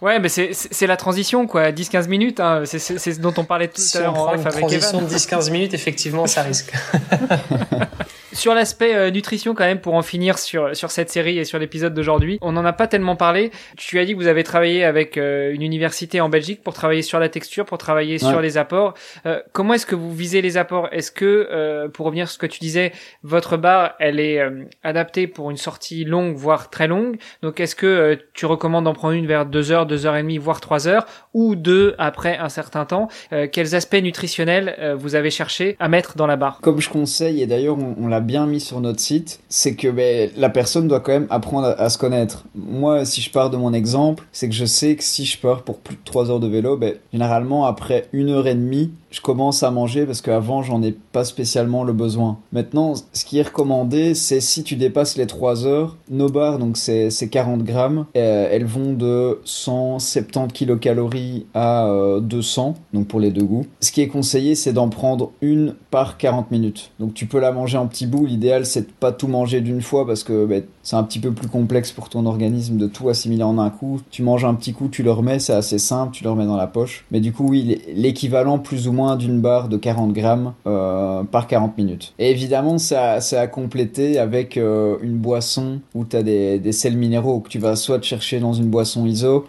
Ouais, 0.00 0.20
mais 0.20 0.28
c'est 0.28 0.86
la 0.86 0.96
transition, 0.96 1.46
quoi. 1.46 1.72
10-15 1.72 2.08
minutes, 2.08 2.40
hein. 2.40 2.62
c'est 2.64 2.78
ce 2.78 3.20
dont 3.20 3.34
on 3.36 3.44
parlait 3.44 3.68
tout 3.68 3.80
si 3.80 3.96
à 3.96 4.02
l'heure 4.02 4.14
en 4.14 4.32
off 4.32 4.46
avec 4.46 4.60
transition 4.60 5.00
de 5.02 5.08
10-15 5.08 5.50
minutes, 5.50 5.74
effectivement, 5.74 6.26
ça 6.26 6.42
risque. 6.42 6.72
sur 8.38 8.54
l'aspect 8.54 8.94
euh, 8.94 9.10
nutrition, 9.10 9.54
quand 9.54 9.64
même, 9.64 9.80
pour 9.80 9.94
en 9.94 10.02
finir 10.02 10.38
sur, 10.38 10.74
sur 10.76 10.90
cette 10.90 11.10
série 11.10 11.38
et 11.38 11.44
sur 11.44 11.58
l'épisode 11.58 11.92
d'aujourd'hui, 11.92 12.38
on 12.40 12.52
n'en 12.52 12.64
a 12.64 12.72
pas 12.72 12.86
tellement 12.86 13.16
parlé. 13.16 13.50
Tu 13.76 13.98
as 13.98 14.04
dit 14.04 14.12
que 14.12 14.18
vous 14.18 14.28
avez 14.28 14.44
travaillé 14.44 14.84
avec 14.84 15.18
euh, 15.18 15.52
une 15.52 15.62
université 15.62 16.20
en 16.20 16.28
Belgique 16.28 16.62
pour 16.62 16.72
travailler 16.72 17.02
sur 17.02 17.18
la 17.18 17.28
texture, 17.28 17.64
pour 17.64 17.78
travailler 17.78 18.14
ouais. 18.14 18.18
sur 18.18 18.40
les 18.40 18.56
apports. 18.56 18.94
Euh, 19.26 19.40
comment 19.52 19.74
est-ce 19.74 19.86
que 19.86 19.96
vous 19.96 20.14
visez 20.14 20.40
les 20.40 20.56
apports? 20.56 20.88
Est-ce 20.92 21.10
que, 21.10 21.48
euh, 21.50 21.88
pour 21.88 22.06
revenir 22.06 22.28
sur 22.28 22.34
ce 22.34 22.38
que 22.38 22.46
tu 22.46 22.60
disais, 22.60 22.92
votre 23.22 23.56
barre, 23.56 23.94
elle 23.98 24.20
est 24.20 24.40
euh, 24.40 24.64
adaptée 24.82 25.26
pour 25.26 25.50
une 25.50 25.56
sortie 25.56 26.04
longue, 26.04 26.36
voire 26.36 26.70
très 26.70 26.86
longue? 26.86 27.16
Donc, 27.42 27.60
est-ce 27.60 27.74
que 27.74 28.18
tu 28.34 28.46
recommandes 28.46 28.84
d'en 28.84 28.94
prendre 28.94 29.14
une 29.14 29.26
vers 29.26 29.46
2 29.46 29.72
heures, 29.72 29.86
2 29.86 30.06
heures 30.06 30.16
et 30.16 30.22
demie, 30.22 30.38
voire 30.38 30.60
3 30.60 30.86
heures, 30.86 31.06
ou 31.34 31.56
deux 31.56 31.94
après 31.98 32.38
un 32.38 32.48
certain 32.48 32.84
temps? 32.84 33.08
Quels 33.52 33.74
aspects 33.74 33.96
nutritionnels 33.96 34.96
vous 34.96 35.14
avez 35.14 35.30
cherché 35.30 35.76
à 35.80 35.88
mettre 35.88 36.16
dans 36.16 36.26
la 36.26 36.36
barre? 36.36 36.60
Comme 36.60 36.80
je 36.80 36.88
conseille, 36.88 37.42
et 37.42 37.46
d'ailleurs 37.46 37.78
on, 37.78 37.96
on 37.98 38.08
l'a 38.08 38.20
bien 38.28 38.46
mis 38.46 38.60
sur 38.60 38.80
notre 38.80 39.00
site, 39.00 39.40
c'est 39.48 39.74
que 39.74 39.88
ben, 39.88 40.30
la 40.36 40.50
personne 40.50 40.86
doit 40.86 41.00
quand 41.00 41.12
même 41.12 41.26
apprendre 41.30 41.74
à, 41.78 41.88
se 41.88 41.96
connaître. 41.96 42.44
Moi, 42.54 43.06
si 43.06 43.22
je 43.22 43.30
pars 43.30 43.48
de 43.48 43.56
mon 43.56 43.72
exemple, 43.72 44.24
c'est 44.32 44.48
que 44.48 44.54
je 44.54 44.66
sais 44.66 44.96
que 44.96 45.02
si 45.02 45.24
je 45.24 45.38
pars 45.38 45.62
pour 45.62 45.78
plus 45.78 45.96
de 45.96 46.00
3 46.04 46.30
heures 46.30 46.38
de 46.38 46.46
vélo, 46.46 46.76
ben, 46.76 46.94
généralement 47.10 47.64
après 47.64 48.08
une 48.12 48.28
heure 48.28 48.46
et 48.46 48.54
demie, 48.54 48.92
je 49.10 49.20
commence 49.20 49.62
à 49.62 49.70
manger 49.70 50.06
parce 50.06 50.20
qu'avant 50.20 50.62
j'en 50.62 50.82
ai 50.82 50.92
pas 50.92 51.24
spécialement 51.24 51.84
le 51.84 51.92
besoin. 51.92 52.38
Maintenant, 52.52 52.94
ce 53.12 53.24
qui 53.24 53.38
est 53.38 53.42
recommandé, 53.42 54.14
c'est 54.14 54.40
si 54.40 54.62
tu 54.62 54.76
dépasses 54.76 55.16
les 55.16 55.26
3 55.26 55.66
heures, 55.66 55.96
nos 56.10 56.28
barres, 56.28 56.58
donc 56.58 56.76
c'est 56.76 57.10
40 57.30 57.62
grammes, 57.62 58.06
euh, 58.16 58.48
elles 58.50 58.64
vont 58.64 58.92
de 58.92 59.40
170 59.44 60.52
kilocalories 60.52 61.46
à 61.54 61.88
200, 62.20 62.74
euh, 62.76 62.96
donc 62.96 63.08
pour 63.08 63.20
les 63.20 63.30
deux 63.30 63.44
goûts. 63.44 63.66
Ce 63.80 63.92
qui 63.92 64.02
est 64.02 64.08
conseillé, 64.08 64.54
c'est 64.54 64.72
d'en 64.72 64.88
prendre 64.88 65.32
une 65.40 65.74
par 65.90 66.18
40 66.18 66.50
minutes. 66.50 66.90
Donc 66.98 67.14
tu 67.14 67.26
peux 67.26 67.38
la 67.38 67.52
manger 67.52 67.78
en 67.78 67.86
petits 67.86 68.06
bouts. 68.06 68.26
L'idéal, 68.26 68.66
c'est 68.66 68.82
de 68.82 68.92
pas 68.98 69.12
tout 69.12 69.28
manger 69.28 69.60
d'une 69.60 69.82
fois 69.82 70.06
parce 70.06 70.24
que 70.24 70.46
bah, 70.46 70.56
c'est 70.88 70.96
un 70.96 71.02
petit 71.02 71.18
peu 71.18 71.32
plus 71.32 71.48
complexe 71.48 71.92
pour 71.92 72.08
ton 72.08 72.24
organisme 72.24 72.78
de 72.78 72.86
tout 72.86 73.10
assimiler 73.10 73.42
en 73.42 73.58
un 73.58 73.68
coup. 73.68 74.00
Tu 74.10 74.22
manges 74.22 74.46
un 74.46 74.54
petit 74.54 74.72
coup, 74.72 74.88
tu 74.88 75.02
le 75.02 75.12
remets, 75.12 75.38
c'est 75.38 75.52
assez 75.52 75.76
simple, 75.76 76.12
tu 76.14 76.24
le 76.24 76.30
remets 76.30 76.46
dans 76.46 76.56
la 76.56 76.66
poche. 76.66 77.04
Mais 77.10 77.20
du 77.20 77.30
coup, 77.30 77.46
oui, 77.46 77.78
l'équivalent 77.94 78.58
plus 78.58 78.88
ou 78.88 78.92
moins 78.92 79.16
d'une 79.16 79.38
barre 79.42 79.68
de 79.68 79.76
40 79.76 80.14
grammes 80.14 80.54
euh, 80.66 81.24
par 81.24 81.46
40 81.46 81.76
minutes. 81.76 82.14
Et 82.18 82.30
évidemment, 82.30 82.78
c'est 82.78 82.96
à, 82.96 83.46
compléter 83.48 84.18
avec 84.18 84.56
euh, 84.56 84.96
une 85.02 85.18
boisson 85.18 85.80
où 85.94 86.06
tu 86.06 86.16
as 86.16 86.22
des, 86.22 86.58
des 86.58 86.72
sels 86.72 86.96
minéraux 86.96 87.40
que 87.40 87.50
tu 87.50 87.58
vas 87.58 87.76
soit 87.76 88.02
chercher 88.02 88.40
dans 88.40 88.54
une 88.54 88.70
boisson 88.70 89.04
ISO, 89.04 89.44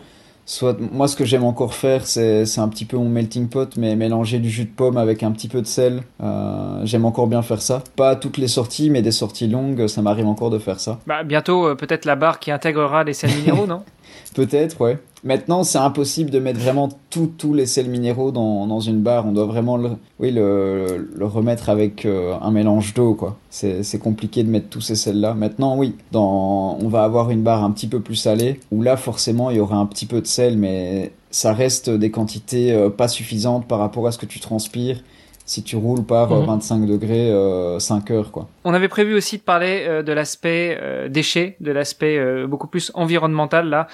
soit 0.49 0.75
moi 0.79 1.07
ce 1.07 1.15
que 1.15 1.25
j'aime 1.25 1.43
encore 1.43 1.75
faire 1.75 2.07
c'est 2.07 2.57
un 2.57 2.67
petit 2.69 2.85
peu 2.85 2.97
mon 2.97 3.07
melting 3.07 3.49
pot 3.49 3.77
mais 3.77 3.95
mélanger 3.95 4.39
du 4.39 4.49
jus 4.49 4.65
de 4.65 4.71
pomme 4.71 4.97
avec 4.97 5.21
un 5.21 5.31
petit 5.31 5.47
peu 5.47 5.61
de 5.61 5.67
sel. 5.67 6.01
Euh, 6.23 6.81
j'aime 6.85 7.05
encore 7.05 7.27
bien 7.27 7.43
faire 7.43 7.61
ça. 7.61 7.83
Pas 7.95 8.15
toutes 8.15 8.37
les 8.37 8.47
sorties 8.47 8.89
mais 8.89 9.03
des 9.03 9.11
sorties 9.11 9.47
longues 9.47 9.85
ça 9.85 10.01
m'arrive 10.01 10.25
encore 10.25 10.49
de 10.49 10.57
faire 10.57 10.79
ça. 10.79 10.97
Bah 11.05 11.23
bientôt 11.23 11.67
euh, 11.67 11.75
peut-être 11.75 12.05
la 12.05 12.15
barre 12.15 12.39
qui 12.39 12.49
intégrera 12.49 13.03
les 13.03 13.13
sels 13.13 13.35
minéraux 13.35 13.67
non? 13.67 13.83
Peut-être 14.33 14.81
ouais 14.81 14.97
Maintenant, 15.23 15.63
c'est 15.63 15.77
impossible 15.77 16.29
de 16.29 16.39
mettre 16.39 16.59
vraiment 16.59 16.89
tous 17.09 17.53
les 17.53 17.65
sels 17.65 17.89
minéraux 17.89 18.31
dans, 18.31 18.67
dans, 18.67 18.79
une 18.79 19.01
barre. 19.01 19.25
On 19.25 19.33
doit 19.33 19.45
vraiment 19.45 19.75
le, 19.75 19.91
oui, 20.19 20.31
le, 20.31 21.09
le 21.13 21.25
remettre 21.25 21.69
avec 21.69 22.05
euh, 22.05 22.35
un 22.41 22.51
mélange 22.51 22.93
d'eau, 22.93 23.15
quoi. 23.15 23.37
C'est 23.49 23.99
compliqué 23.99 24.43
de 24.43 24.49
mettre 24.49 24.69
tous 24.69 24.81
ces 24.81 24.95
sels-là. 24.95 25.33
Maintenant, 25.33 25.77
oui, 25.77 25.95
dans, 26.11 26.77
on 26.79 26.87
va 26.87 27.03
avoir 27.03 27.31
une 27.31 27.41
barre 27.41 27.63
un 27.63 27.71
petit 27.71 27.87
peu 27.87 27.99
plus 27.99 28.15
salée, 28.15 28.59
où 28.71 28.81
là, 28.81 28.95
forcément, 28.95 29.49
il 29.49 29.57
y 29.57 29.59
aura 29.59 29.75
un 29.75 29.85
petit 29.85 30.05
peu 30.05 30.21
de 30.21 30.27
sel, 30.27 30.57
mais 30.57 31.11
ça 31.31 31.53
reste 31.53 31.89
des 31.89 32.11
quantités 32.11 32.71
euh, 32.71 32.89
pas 32.89 33.07
suffisantes 33.07 33.67
par 33.67 33.79
rapport 33.79 34.07
à 34.07 34.11
ce 34.11 34.17
que 34.17 34.25
tu 34.25 34.39
transpires 34.39 35.01
si 35.49 35.63
tu 35.63 35.77
roules 35.77 36.03
par 36.03 36.27
25 36.27 36.75
mhm. 36.75 36.87
degrés 36.87 37.79
5 37.79 38.11
euh, 38.11 38.13
heures 38.13 38.31
quoi. 38.31 38.47
On 38.65 38.73
avait 38.75 38.87
prévu 38.87 39.15
aussi 39.15 39.39
de 39.39 39.41
parler 39.41 39.83
euh, 39.87 40.03
de 40.03 40.13
l'aspect 40.13 40.77
euh, 40.79 41.09
déchets, 41.09 41.57
de 41.59 41.71
l'aspect 41.71 42.19
beaucoup 42.45 42.67
plus 42.67 42.91
environnemental 42.93 43.67
là 43.67 43.87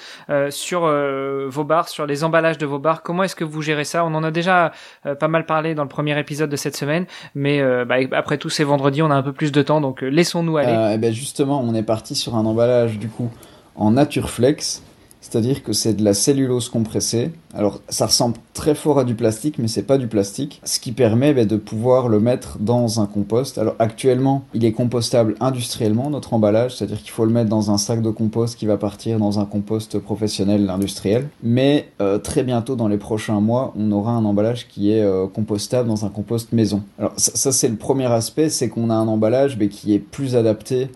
sur 0.50 0.80
vos 0.80 1.64
bars, 1.64 1.88
sur 1.88 2.06
les 2.06 2.24
emballages 2.24 2.58
de 2.58 2.66
vos 2.66 2.78
bars. 2.78 3.02
Comment 3.02 3.22
est-ce 3.22 3.36
que 3.36 3.44
vous 3.44 3.62
gérez 3.62 3.84
ça? 3.84 4.04
On 4.04 4.14
en 4.14 4.22
a 4.22 4.30
déjà 4.30 4.72
pas 5.18 5.28
mal 5.28 5.46
parlé 5.46 5.74
dans 5.74 5.82
le 5.82 5.88
premier 5.88 6.18
épisode 6.18 6.50
de 6.50 6.56
cette 6.56 6.76
semaine, 6.76 7.06
mais 7.34 7.62
bah, 7.86 7.96
après 8.12 8.36
tout 8.36 8.50
c'est 8.50 8.64
vendredi, 8.64 9.00
on 9.00 9.10
a 9.10 9.14
un 9.14 9.22
peu 9.22 9.32
plus 9.32 9.52
de 9.52 9.62
temps, 9.62 9.80
donc 9.80 10.02
laissons-nous 10.02 10.58
aller. 10.58 10.92
Eh 10.94 10.98
ben 10.98 11.12
justement, 11.12 11.62
on 11.64 11.74
est 11.74 11.82
parti 11.82 12.14
sur 12.14 12.34
un 12.36 12.44
emballage 12.44 12.98
du 12.98 13.08
coup 13.08 13.30
en 13.76 13.92
Natureflex 13.92 14.82
c'est-à-dire 15.28 15.64
que 15.64 15.72
c'est 15.72 15.94
de 15.94 16.04
la 16.04 16.14
cellulose 16.14 16.68
compressée. 16.68 17.32
Alors 17.52 17.80
ça 17.88 18.06
ressemble 18.06 18.36
très 18.54 18.76
fort 18.76 19.00
à 19.00 19.04
du 19.04 19.16
plastique, 19.16 19.58
mais 19.58 19.66
c'est 19.66 19.82
pas 19.82 19.98
du 19.98 20.06
plastique. 20.06 20.60
Ce 20.62 20.78
qui 20.78 20.92
permet 20.92 21.34
bah, 21.34 21.44
de 21.44 21.56
pouvoir 21.56 22.08
le 22.08 22.20
mettre 22.20 22.58
dans 22.60 23.00
un 23.00 23.06
compost. 23.06 23.58
Alors 23.58 23.74
actuellement, 23.80 24.44
il 24.54 24.64
est 24.64 24.70
compostable 24.70 25.34
industriellement 25.40 26.10
notre 26.10 26.32
emballage, 26.32 26.76
c'est-à-dire 26.76 27.02
qu'il 27.02 27.10
faut 27.10 27.24
le 27.24 27.32
mettre 27.32 27.50
dans 27.50 27.72
un 27.72 27.78
sac 27.78 28.02
de 28.02 28.10
compost 28.10 28.56
qui 28.56 28.66
va 28.66 28.76
partir 28.76 29.18
dans 29.18 29.40
un 29.40 29.46
compost 29.46 29.98
professionnel 29.98 30.70
industriel. 30.70 31.28
Mais 31.42 31.88
euh, 32.00 32.18
très 32.18 32.44
bientôt, 32.44 32.76
dans 32.76 32.88
les 32.88 32.98
prochains 32.98 33.40
mois, 33.40 33.74
on 33.76 33.90
aura 33.90 34.12
un 34.12 34.24
emballage 34.24 34.68
qui 34.68 34.92
est 34.92 35.02
euh, 35.02 35.26
compostable 35.26 35.88
dans 35.88 36.04
un 36.04 36.08
compost 36.08 36.52
maison. 36.52 36.82
Alors 37.00 37.14
ça, 37.16 37.50
c'est 37.50 37.68
le 37.68 37.76
premier 37.76 38.06
aspect, 38.06 38.48
c'est 38.48 38.68
qu'on 38.68 38.90
a 38.90 38.94
un 38.94 39.08
emballage 39.08 39.56
mais 39.58 39.68
qui 39.68 39.92
est 39.92 39.98
plus 39.98 40.36
adapté 40.36 40.88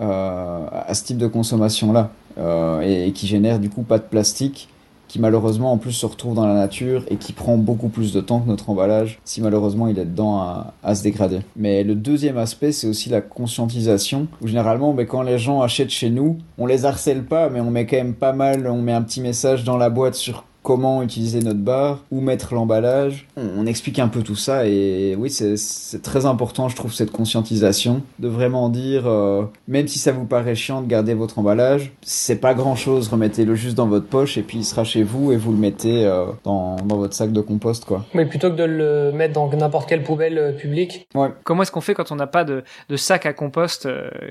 euh, 0.00 0.66
à 0.70 0.94
ce 0.94 1.04
type 1.04 1.18
de 1.18 1.26
consommation 1.26 1.92
là. 1.92 2.10
Euh, 2.38 2.80
et, 2.80 3.12
qui 3.12 3.26
génère 3.26 3.58
du 3.58 3.68
coup 3.68 3.82
pas 3.82 3.98
de 3.98 4.04
plastique 4.04 4.68
qui 5.08 5.18
malheureusement 5.18 5.72
en 5.72 5.76
plus 5.76 5.92
se 5.92 6.06
retrouve 6.06 6.34
dans 6.34 6.46
la 6.46 6.54
nature 6.54 7.04
et 7.08 7.16
qui 7.16 7.34
prend 7.34 7.58
beaucoup 7.58 7.88
plus 7.88 8.14
de 8.14 8.22
temps 8.22 8.40
que 8.40 8.48
notre 8.48 8.70
emballage 8.70 9.20
si 9.24 9.42
malheureusement 9.42 9.86
il 9.86 9.98
est 9.98 10.06
dedans 10.06 10.40
à, 10.82 10.94
se 10.94 11.02
dégrader. 11.02 11.40
Mais 11.56 11.84
le 11.84 11.94
deuxième 11.94 12.38
aspect 12.38 12.72
c'est 12.72 12.86
aussi 12.86 13.10
la 13.10 13.20
conscientisation 13.20 14.28
où 14.40 14.46
généralement 14.48 14.94
ben, 14.94 15.06
quand 15.06 15.20
les 15.20 15.38
gens 15.38 15.60
achètent 15.60 15.90
chez 15.90 16.08
nous 16.08 16.38
on 16.56 16.64
les 16.64 16.86
harcèle 16.86 17.24
pas 17.24 17.50
mais 17.50 17.60
on 17.60 17.70
met 17.70 17.84
quand 17.84 17.98
même 17.98 18.14
pas 18.14 18.32
mal, 18.32 18.66
on 18.66 18.80
met 18.80 18.92
un 18.92 19.02
petit 19.02 19.20
message 19.20 19.64
dans 19.64 19.76
la 19.76 19.90
boîte 19.90 20.14
sur 20.14 20.44
comment 20.62 21.02
utiliser 21.02 21.40
notre 21.40 21.58
bar, 21.58 22.00
où 22.10 22.20
mettre 22.20 22.54
l'emballage. 22.54 23.26
On, 23.36 23.66
explique 23.66 23.98
un 23.98 24.08
peu 24.08 24.22
tout 24.22 24.36
ça 24.36 24.66
et 24.66 25.16
oui, 25.16 25.30
c'est 25.30 26.02
très 26.02 26.26
important, 26.26 26.68
je 26.68 26.76
trouve, 26.76 26.92
cette 26.92 27.10
conscientisation 27.10 28.02
de 28.18 28.28
vraiment 28.28 28.68
dire, 28.68 29.06
euh, 29.06 29.44
même 29.68 29.88
si 29.88 29.98
ça 29.98 30.12
vous 30.12 30.24
paraît 30.24 30.54
chiant 30.54 30.82
de 30.82 30.88
garder 30.88 31.14
votre 31.14 31.38
emballage, 31.38 31.92
c'est 32.02 32.36
pas 32.36 32.54
grand 32.54 32.74
chose, 32.74 33.08
remettez-le 33.08 33.54
juste 33.54 33.76
dans 33.76 33.86
votre 33.86 34.06
poche 34.06 34.36
et 34.36 34.42
puis 34.42 34.58
il 34.58 34.64
sera 34.64 34.84
chez 34.84 35.02
vous 35.02 35.32
et 35.32 35.36
vous 35.36 35.52
le 35.52 35.58
mettez 35.58 36.04
euh, 36.04 36.26
dans, 36.44 36.76
dans, 36.76 36.96
votre 36.96 37.14
sac 37.14 37.32
de 37.32 37.40
compost, 37.40 37.84
quoi. 37.84 38.04
Mais 38.14 38.26
plutôt 38.26 38.50
que 38.50 38.56
de 38.56 38.64
le 38.64 39.12
mettre 39.12 39.34
dans 39.34 39.48
n'importe 39.48 39.88
quelle 39.88 40.02
poubelle 40.02 40.38
euh, 40.38 40.52
publique. 40.52 41.06
Ouais. 41.14 41.28
Comment 41.44 41.62
est-ce 41.62 41.72
qu'on 41.72 41.80
fait 41.80 41.94
quand 41.94 42.10
on 42.12 42.16
n'a 42.16 42.26
pas 42.26 42.44
de, 42.44 42.64
de 42.88 42.96
sacs 42.96 43.26
à 43.26 43.32
compost 43.32 43.88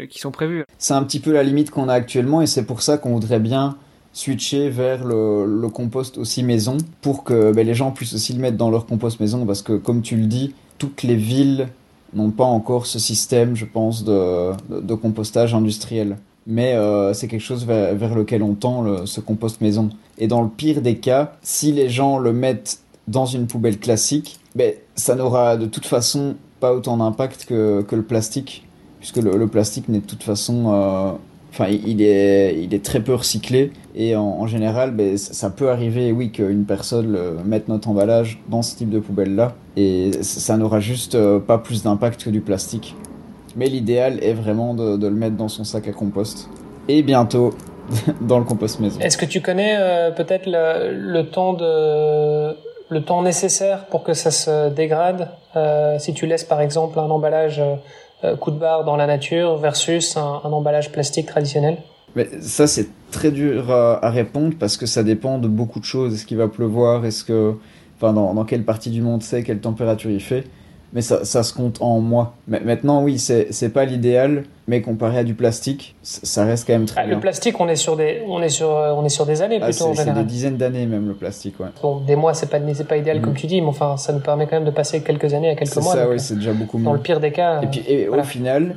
qui 0.09 0.19
sont 0.19 0.31
prévus? 0.31 0.65
C'est 0.77 0.93
un 0.93 1.03
petit 1.03 1.19
peu 1.19 1.31
la 1.31 1.43
limite 1.43 1.71
qu'on 1.71 1.89
a 1.89 1.93
actuellement 1.93 2.41
et 2.41 2.47
c'est 2.47 2.63
pour 2.63 2.81
ça 2.81 2.97
qu'on 2.97 3.11
voudrait 3.11 3.39
bien 3.39 3.77
switcher 4.13 4.69
vers 4.69 5.05
le, 5.05 5.67
compost 5.69 6.17
aussi 6.17 6.43
maison 6.43 6.77
pour 7.01 7.23
que 7.23 7.51
ben, 7.51 7.65
les 7.65 7.73
gens 7.73 7.91
puissent 7.91 8.13
aussi 8.13 8.33
le 8.33 8.39
mettre 8.39 8.57
dans 8.57 8.69
leur 8.69 8.85
compost 8.85 9.19
maison 9.19 9.45
parce 9.45 9.61
que 9.61 9.73
comme 9.73 10.01
tu 10.01 10.17
le 10.17 10.25
dis, 10.25 10.53
toutes 10.77 11.03
les 11.03 11.15
villes 11.15 11.69
n'ont 12.13 12.31
pas 12.31 12.43
encore 12.43 12.87
ce 12.87 12.99
système, 12.99 13.55
je 13.55 13.65
pense, 13.65 14.03
de, 14.03 14.51
de, 14.69 14.95
compostage 14.95 15.53
industriel. 15.53 16.17
Mais 16.45 16.73
euh, 16.73 17.13
c'est 17.13 17.27
quelque 17.27 17.39
chose 17.39 17.65
vers, 17.65 18.15
lequel 18.15 18.43
on 18.43 18.53
tend, 18.53 19.05
ce 19.05 19.21
compost 19.21 19.61
maison. 19.61 19.89
Et 20.17 20.27
dans 20.27 20.41
le 20.41 20.49
pire 20.49 20.81
des 20.81 20.97
cas, 20.97 21.33
si 21.41 21.71
les 21.71 21.87
gens 21.87 22.17
le 22.17 22.33
mettent 22.33 22.79
dans 23.07 23.25
une 23.25 23.47
poubelle 23.47 23.79
classique, 23.79 24.39
ben, 24.55 24.73
ça 24.95 25.15
n'aura 25.15 25.55
de 25.55 25.67
toute 25.67 25.85
façon 25.85 26.35
pas 26.59 26.73
autant 26.73 26.97
d'impact 26.97 27.45
que, 27.45 27.81
que, 27.81 27.95
le 27.95 28.03
plastique, 28.03 28.67
puisque 28.99 29.17
le, 29.17 29.47
plastique 29.47 29.87
n'est 29.87 29.99
de 29.99 30.05
toute 30.05 30.23
façon 30.23 30.73
euh, 30.73 31.11
Enfin, 31.51 31.67
il 31.67 32.01
est, 32.01 32.63
il 32.63 32.73
est 32.73 32.83
très 32.83 33.01
peu 33.01 33.13
recyclé 33.13 33.71
et 33.95 34.15
en, 34.15 34.47
général, 34.47 34.91
ben, 34.91 35.17
ça 35.17 35.49
peut 35.49 35.69
arriver, 35.69 36.11
oui, 36.11 36.31
qu'une 36.31 36.65
personne 36.65 37.17
mette 37.45 37.67
notre 37.67 37.89
emballage 37.89 38.41
dans 38.49 38.61
ce 38.61 38.75
type 38.75 38.89
de 38.89 38.99
poubelle-là 38.99 39.53
et 39.77 40.11
ça 40.21 40.57
n'aura 40.57 40.79
juste 40.79 41.15
euh, 41.15 41.39
pas 41.39 41.57
plus 41.57 41.83
d'impact 41.83 42.23
que 42.23 42.29
du 42.29 42.41
plastique. 42.41 42.95
Mais 43.55 43.67
l'idéal 43.67 44.23
est 44.23 44.33
vraiment 44.33 44.73
de, 44.73 45.07
le 45.07 45.15
mettre 45.15 45.35
dans 45.35 45.49
son 45.49 45.63
sac 45.63 45.87
à 45.87 45.91
compost 45.91 46.49
et 46.87 47.03
bientôt 47.03 47.53
dans 48.21 48.39
le 48.39 48.45
compost 48.45 48.79
maison. 48.79 48.99
Est-ce 48.99 49.17
que 49.17 49.25
tu 49.25 49.41
connais 49.41 49.75
euh, 49.77 50.11
peut-être 50.11 50.45
le, 50.47 51.21
temps 53.01 53.21
nécessaire 53.21 53.85
pour 53.85 54.03
que 54.03 54.13
ça 54.13 54.31
se 54.31 54.69
dégrade 54.69 55.29
euh, 55.55 55.99
si 55.99 56.13
tu 56.13 56.25
laisses 56.27 56.45
par 56.45 56.61
exemple 56.61 56.99
un 56.99 57.09
emballage 57.09 57.61
euh, 58.23 58.35
coup 58.37 58.51
de 58.51 58.57
barre 58.57 58.85
dans 58.85 58.95
la 58.95 59.07
nature 59.07 59.57
versus 59.57 60.15
un, 60.15 60.41
emballage 60.43 60.91
plastique 60.91 61.27
traditionnel? 61.27 61.77
Mais 62.15 62.29
ça, 62.41 62.67
c'est 62.67 62.87
très 63.11 63.31
dur 63.31 63.71
à, 63.71 64.09
répondre 64.09 64.55
parce 64.59 64.77
que 64.77 64.85
ça 64.85 65.03
dépend 65.03 65.37
de 65.37 65.47
beaucoup 65.47 65.79
de 65.79 65.85
choses. 65.85 66.13
Est-ce 66.13 66.25
qu'il 66.25 66.37
va 66.37 66.47
pleuvoir? 66.47 67.05
Est-ce 67.05 67.23
que. 67.23 67.55
Enfin, 67.97 68.13
dans, 68.13 68.33
dans, 68.33 68.45
quelle 68.45 68.63
partie 68.63 68.89
du 68.89 69.01
monde 69.01 69.21
c'est? 69.21 69.43
Quelle 69.43 69.59
température 69.59 70.09
il 70.09 70.21
fait? 70.21 70.45
Mais 70.93 71.01
ça, 71.01 71.23
ça, 71.23 71.43
se 71.43 71.53
compte 71.53 71.77
en 71.81 72.01
mois. 72.01 72.35
Mais 72.49 72.59
maintenant, 72.59 73.01
oui, 73.01 73.17
c'est 73.17 73.73
pas 73.73 73.85
l'idéal, 73.85 74.43
mais 74.67 74.81
comparé 74.81 75.19
à 75.19 75.23
du 75.23 75.35
plastique, 75.35 75.95
ça 76.01 76.43
reste 76.43 76.67
quand 76.67 76.73
même 76.73 76.85
très 76.85 77.01
ah, 77.01 77.05
bien. 77.05 77.15
Le 77.15 77.21
plastique, 77.21 77.57
on 77.61 77.69
est 77.69 77.77
sur 77.77 77.95
des, 77.95 78.21
on 78.27 78.41
est 78.41 78.49
sur, 78.49 78.67
on 78.67 79.05
est 79.05 79.09
sur 79.09 79.25
des 79.25 79.41
années 79.41 79.59
ah, 79.61 79.67
plutôt 79.67 79.85
en 79.85 79.93
général. 79.93 80.15
C'est 80.17 80.21
des 80.21 80.27
dizaines 80.27 80.57
d'années 80.57 80.85
même 80.85 81.07
le 81.07 81.13
plastique, 81.13 81.57
ouais. 81.61 81.67
Bon, 81.81 82.01
des 82.01 82.17
mois, 82.17 82.33
c'est 82.33 82.49
pas, 82.49 82.59
pas 82.59 82.97
idéal 82.97 83.21
comme 83.21 83.31
mm. 83.31 83.37
tu 83.37 83.47
dis, 83.47 83.61
mais 83.61 83.67
enfin, 83.67 83.95
ça 83.95 84.11
nous 84.11 84.19
permet 84.19 84.47
quand 84.47 84.57
même 84.57 84.65
de 84.65 84.71
passer 84.71 85.01
quelques 85.01 85.33
années 85.33 85.51
à 85.51 85.55
quelques 85.55 85.77
mois. 85.77 85.93
C'est 85.93 85.97
ça, 85.99 86.09
oui, 86.09 86.19
c'est 86.19 86.35
déjà 86.35 86.51
beaucoup 86.51 86.77
mieux. 86.77 86.83
Dans 86.83 86.93
le 86.93 86.99
pire 86.99 87.21
des 87.21 87.31
cas. 87.31 87.61
Et 87.61 87.67
puis, 87.67 87.83
et 87.87 88.09
au 88.09 88.23
final, 88.23 88.75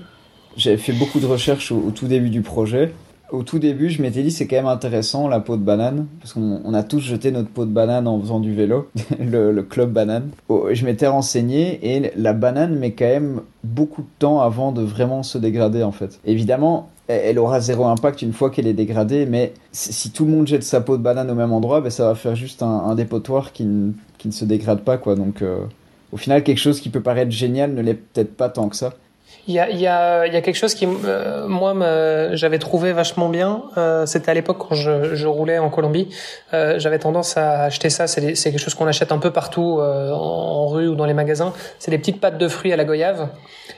j'avais 0.56 0.76
fait 0.76 0.92
beaucoup 0.92 1.20
de 1.20 1.26
recherches 1.26 1.72
au, 1.72 1.90
tout 1.90 2.06
début 2.06 2.30
du 2.30 2.42
projet 2.42 2.92
au 3.30 3.42
tout 3.42 3.58
début, 3.58 3.90
je 3.90 4.02
m'étais 4.02 4.22
dit 4.22 4.30
c'est 4.30 4.46
quand 4.46 4.56
même 4.56 4.66
intéressant 4.66 5.28
la 5.28 5.40
peau 5.40 5.56
de 5.56 5.62
banane 5.62 6.06
parce 6.20 6.32
qu'on 6.34 6.74
a 6.74 6.82
tous 6.82 7.00
jeté 7.00 7.30
notre 7.30 7.48
peau 7.48 7.64
de 7.64 7.70
banane 7.70 8.06
en 8.06 8.20
faisant 8.20 8.40
du 8.40 8.54
vélo, 8.54 8.88
le, 9.18 9.60
club 9.62 9.92
banane. 9.92 10.30
Oh, 10.48 10.68
je 10.72 10.84
m'étais 10.84 11.06
renseigné 11.06 11.96
et 11.96 12.12
la 12.16 12.32
banane 12.32 12.78
met 12.78 12.92
quand 12.92 13.06
même 13.06 13.40
beaucoup 13.62 14.02
de 14.02 14.08
temps 14.18 14.40
avant 14.40 14.72
de 14.72 14.82
vraiment 14.82 15.22
se 15.22 15.38
dégrader 15.38 15.82
en 15.82 15.92
fait. 15.92 16.20
Évidemment, 16.24 16.90
elle 17.08 17.38
aura 17.38 17.60
zéro 17.60 17.84
impact 17.86 18.22
une 18.22 18.32
fois 18.32 18.50
qu'elle 18.50 18.66
est 18.66 18.72
dégradée, 18.74 19.26
mais 19.26 19.52
si 19.72 20.10
tout 20.10 20.24
le 20.24 20.30
monde 20.30 20.46
jette 20.46 20.62
sa 20.62 20.80
peau 20.80 20.96
de 20.96 21.02
banane 21.02 21.30
au 21.30 21.34
même 21.34 21.52
endroit, 21.52 21.80
ben 21.80 21.90
ça 21.90 22.06
va 22.06 22.14
faire 22.14 22.34
juste 22.34 22.62
un, 22.62 22.94
dépotoir 22.94 23.52
qui 23.52 23.64
ne, 23.64 23.92
se 24.30 24.44
dégrade 24.44 24.80
pas 24.80 24.96
quoi. 24.96 25.14
Donc 25.14 25.42
euh, 25.42 25.58
au 26.12 26.16
final, 26.16 26.42
quelque 26.42 26.58
chose 26.58 26.80
qui 26.80 26.90
peut 26.90 27.00
paraître 27.02 27.30
génial 27.30 27.74
ne 27.74 27.82
l'est 27.82 27.94
peut-être 27.94 28.36
pas 28.36 28.48
tant 28.48 28.68
que 28.68 28.76
ça. 28.76 28.94
Il 29.46 29.54
y 29.54 29.58
a, 29.58 29.68
y 29.70 29.86
a, 29.86 30.26
y 30.26 30.36
a 30.36 30.40
quelque 30.40 30.56
chose 30.56 30.74
qui, 30.74 30.86
euh, 30.86 31.46
moi, 31.46 31.74
j'avais 32.32 32.58
trouvé 32.58 32.92
vachement 32.92 33.28
bien. 33.28 33.62
Euh, 33.76 34.06
C'était 34.06 34.30
à 34.30 34.34
l'époque 34.34 34.58
quand 34.58 34.74
je, 34.74 35.14
je, 35.14 35.26
roulais 35.26 35.58
en 35.58 35.68
Colombie. 35.68 36.08
Euh, 36.54 36.78
j'avais 36.78 36.98
tendance 36.98 37.36
à 37.36 37.64
acheter 37.64 37.90
ça. 37.90 38.06
C'est 38.06 38.34
quelque 38.34 38.58
chose 38.58 38.74
qu'on 38.74 38.86
achète 38.86 39.12
un 39.12 39.18
peu 39.18 39.30
partout 39.30 39.78
euh, 39.80 40.10
en, 40.12 40.16
en, 40.16 40.66
rue 40.68 40.88
ou 40.88 40.94
dans 40.94 41.04
les 41.04 41.14
magasins. 41.14 41.52
C'est 41.78 41.90
des 41.90 41.98
petites 41.98 42.20
pâtes 42.20 42.38
de 42.38 42.48
fruits 42.48 42.72
à 42.72 42.76
la 42.76 42.84
goyave 42.84 43.28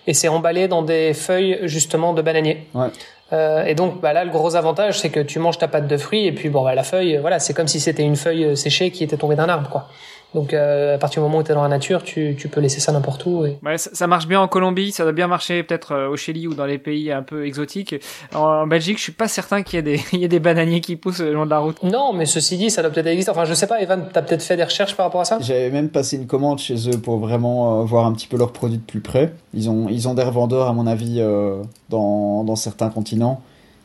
et 0.06 0.14
c'est 0.14 0.28
emballé 0.28 0.68
dans 0.68 0.82
des 0.82 1.14
feuilles 1.14 1.58
justement 1.62 2.12
de 2.12 2.22
bananier. 2.22 2.68
Ouais. 2.74 2.88
Euh, 3.32 3.64
et 3.64 3.74
donc 3.74 4.00
bah 4.00 4.12
là, 4.12 4.24
le 4.24 4.30
gros 4.30 4.54
avantage, 4.54 5.00
c'est 5.00 5.10
que 5.10 5.18
tu 5.18 5.40
manges 5.40 5.58
ta 5.58 5.66
pâte 5.66 5.88
de 5.88 5.96
fruits 5.96 6.26
et 6.26 6.32
puis 6.32 6.48
bon, 6.48 6.62
bah, 6.62 6.76
la 6.76 6.84
feuille, 6.84 7.18
voilà, 7.20 7.40
c'est 7.40 7.54
comme 7.54 7.66
si 7.66 7.80
c'était 7.80 8.04
une 8.04 8.14
feuille 8.14 8.56
séchée 8.56 8.92
qui 8.92 9.02
était 9.02 9.16
tombée 9.16 9.34
d'un 9.34 9.48
arbre, 9.48 9.68
quoi. 9.68 9.88
Donc 10.36 10.52
euh, 10.52 10.96
à 10.96 10.98
partir 10.98 11.22
du 11.22 11.28
moment 11.28 11.38
où 11.38 11.42
tu 11.42 11.50
es 11.50 11.54
dans 11.54 11.62
la 11.62 11.68
nature, 11.68 12.02
tu, 12.02 12.36
tu 12.38 12.48
peux 12.48 12.60
laisser 12.60 12.78
ça 12.78 12.92
n'importe 12.92 13.24
où. 13.24 13.46
Et... 13.46 13.58
Ouais, 13.64 13.78
ça, 13.78 13.88
ça, 13.94 14.06
marche 14.06 14.28
bien 14.28 14.38
en 14.38 14.48
Colombie, 14.48 14.92
ça 14.92 15.02
doit 15.02 15.14
bien 15.14 15.28
marcher 15.28 15.62
peut-être 15.62 15.92
euh, 15.92 16.08
au 16.10 16.16
Chili 16.16 16.46
ou 16.46 16.52
dans 16.52 16.66
les 16.66 16.76
pays 16.76 17.10
un 17.10 17.22
peu 17.22 17.46
exotiques. 17.46 17.94
En, 18.34 18.40
en 18.40 18.66
Belgique, 18.66 18.98
je 18.98 19.02
suis 19.02 19.12
pas 19.12 19.28
certain 19.28 19.62
qu'il 19.62 19.76
y 19.76 19.78
ait 19.78 19.82
des 19.82 20.00
il 20.12 20.20
y 20.20 20.24
ait 20.24 20.28
des 20.28 20.38
bananiers 20.38 20.82
qui 20.82 20.96
poussent 20.96 21.20
le 21.20 21.32
long 21.32 21.46
de 21.46 21.50
la 21.50 21.60
route. 21.60 21.82
Non, 21.82 22.12
mais 22.12 22.26
ceci 22.26 22.58
dit, 22.58 22.68
ça 22.68 22.82
doit 22.82 22.90
peut-être 22.90 23.06
exister. 23.06 23.30
Enfin, 23.30 23.46
je 23.46 23.54
sais 23.54 23.66
pas, 23.66 23.80
Evan, 23.80 24.08
t'as 24.12 24.20
peut-être 24.20 24.42
fait 24.42 24.58
des 24.58 24.64
recherches 24.64 24.94
par 24.94 25.06
rapport 25.06 25.22
à 25.22 25.24
ça? 25.24 25.38
J'avais 25.40 25.70
même 25.70 25.88
passé 25.88 26.16
une 26.16 26.26
commande 26.26 26.58
chez 26.58 26.90
eux 26.90 26.98
pour 26.98 27.16
vraiment 27.16 27.80
euh, 27.80 27.84
voir 27.84 28.04
un 28.04 28.12
petit 28.12 28.26
peu 28.26 28.36
leurs 28.36 28.52
produits 28.52 28.76
de 28.76 28.82
plus 28.82 29.00
près. 29.00 29.32
Ils 29.54 29.70
ont 29.70 29.88
ils 29.88 30.06
ont 30.06 30.12
des 30.12 30.22
revendeurs 30.22 30.68
à 30.68 30.74
mon 30.74 30.86
avis 30.86 31.16
euh, 31.18 31.62
dans 31.88 32.44
dans 32.44 32.56
certains 32.56 32.90
continents. 32.90 33.40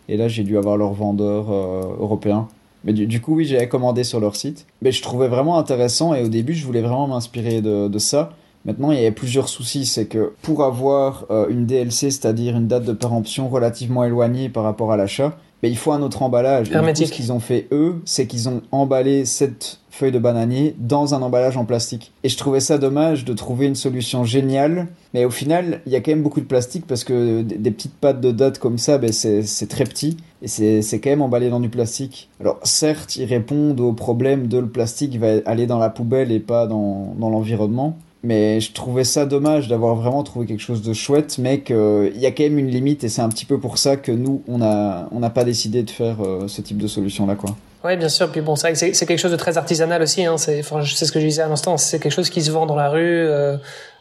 Et 0.09 0.17
là, 0.17 0.27
j'ai 0.27 0.43
dû 0.43 0.57
avoir 0.57 0.75
leur 0.75 0.91
vendeur 0.91 1.45
euh, 1.49 1.83
européen. 1.99 2.49
Mais 2.83 2.93
du, 2.93 3.07
du, 3.07 3.21
coup, 3.21 3.35
oui, 3.35 3.45
j'ai 3.45 3.67
commandé 3.67 4.03
sur 4.03 4.19
leur 4.19 4.35
site. 4.35 4.65
Mais 4.81 4.91
je 4.91 5.01
trouvais 5.01 5.27
vraiment 5.27 5.57
intéressant 5.57 6.13
et 6.13 6.23
au 6.23 6.27
début, 6.27 6.53
je 6.53 6.65
voulais 6.65 6.81
vraiment 6.81 7.07
m'inspirer 7.07 7.61
de, 7.61 7.87
de, 7.87 7.99
ça. 7.99 8.31
Maintenant, 8.65 8.91
il 8.91 8.97
y 8.97 9.01
avait 9.01 9.11
plusieurs 9.11 9.49
soucis. 9.49 9.85
C'est 9.85 10.05
que 10.05 10.33
pour 10.41 10.63
avoir 10.63 11.25
euh, 11.29 11.47
une 11.49 11.65
DLC, 11.65 12.11
c'est-à-dire 12.11 12.55
une 12.55 12.67
date 12.67 12.85
de 12.85 12.93
péremption 12.93 13.49
relativement 13.49 14.03
éloignée 14.03 14.49
par 14.49 14.63
rapport 14.63 14.91
à 14.91 14.97
l'achat, 14.97 15.37
ben, 15.61 15.69
il 15.69 15.77
faut 15.77 15.91
un 15.91 16.01
autre 16.01 16.23
emballage. 16.23 16.69
Et 16.69 16.73
coup, 16.73 16.95
ce 16.95 17.11
qu'ils 17.11 17.31
ont 17.31 17.39
fait, 17.39 17.67
eux, 17.71 18.01
c'est 18.05 18.25
qu'ils 18.25 18.49
ont 18.49 18.61
emballé 18.71 19.25
cette 19.25 19.80
feuille 20.01 20.11
de 20.11 20.17
bananier 20.17 20.75
dans 20.79 21.13
un 21.13 21.21
emballage 21.21 21.57
en 21.57 21.65
plastique. 21.65 22.11
Et 22.23 22.29
je 22.29 22.35
trouvais 22.35 22.59
ça 22.59 22.79
dommage 22.79 23.23
de 23.23 23.33
trouver 23.33 23.67
une 23.67 23.75
solution 23.75 24.23
géniale. 24.23 24.87
Mais 25.13 25.25
au 25.25 25.29
final, 25.29 25.81
il 25.85 25.91
y 25.91 25.95
a 25.95 26.01
quand 26.01 26.09
même 26.09 26.23
beaucoup 26.23 26.39
de 26.39 26.45
plastique 26.45 26.87
parce 26.87 27.03
que 27.03 27.43
des 27.43 27.69
petites 27.69 27.93
pattes 27.93 28.19
de 28.19 28.31
date 28.31 28.57
comme 28.57 28.79
ça, 28.79 28.97
ben 28.97 29.11
c'est 29.11 29.67
très 29.69 29.83
petit. 29.83 30.17
Et 30.41 30.47
c'est 30.81 30.99
quand 30.99 31.11
même 31.11 31.21
emballé 31.21 31.51
dans 31.51 31.59
du 31.59 31.69
plastique. 31.69 32.29
Alors 32.39 32.57
certes, 32.63 33.15
ils 33.15 33.25
répondent 33.25 33.79
au 33.79 33.93
problème 33.93 34.47
de 34.47 34.57
le 34.57 34.69
plastique 34.69 35.19
va 35.19 35.33
aller 35.45 35.67
dans 35.67 35.77
la 35.77 35.91
poubelle 35.91 36.31
et 36.31 36.39
pas 36.39 36.65
dans, 36.65 37.13
l'environnement. 37.19 37.95
Mais 38.23 38.59
je 38.59 38.71
trouvais 38.73 39.03
ça 39.03 39.27
dommage 39.27 39.67
d'avoir 39.67 39.95
vraiment 39.95 40.23
trouvé 40.23 40.47
quelque 40.47 40.61
chose 40.61 40.81
de 40.81 40.93
chouette, 40.93 41.37
mais 41.37 41.61
qu'il 41.61 42.17
y 42.17 42.25
a 42.25 42.31
quand 42.31 42.43
même 42.43 42.57
une 42.57 42.69
limite 42.69 43.03
et 43.03 43.09
c'est 43.09 43.21
un 43.21 43.29
petit 43.29 43.45
peu 43.45 43.59
pour 43.59 43.77
ça 43.77 43.97
que 43.97 44.11
nous, 44.11 44.41
on 44.47 44.57
n'a 44.57 45.29
pas 45.29 45.43
décidé 45.43 45.83
de 45.83 45.91
faire 45.91 46.17
euh, 46.21 46.47
ce 46.47 46.61
type 46.61 46.77
de 46.79 46.87
solution-là. 46.87 47.35
quoi. 47.35 47.55
Oui, 47.83 47.97
bien 47.97 48.09
sûr. 48.09 48.31
Puis 48.31 48.41
bon, 48.41 48.55
c'est 48.55 48.71
que 48.71 48.77
c'est 48.77 49.05
quelque 49.05 49.17
chose 49.17 49.31
de 49.31 49.37
très 49.37 49.57
artisanal 49.57 50.01
aussi. 50.01 50.25
Hein. 50.25 50.37
C'est 50.37 50.59
enfin, 50.59 50.83
ce 50.83 51.11
que 51.11 51.19
je 51.19 51.25
disais 51.25 51.41
à 51.41 51.47
l'instant. 51.47 51.77
C'est 51.77 51.99
quelque 51.99 52.11
chose 52.11 52.29
qui 52.29 52.41
se 52.41 52.51
vend 52.51 52.65
dans 52.65 52.75
la 52.75 52.89
rue. 52.89 53.27
Euh, 53.27 53.57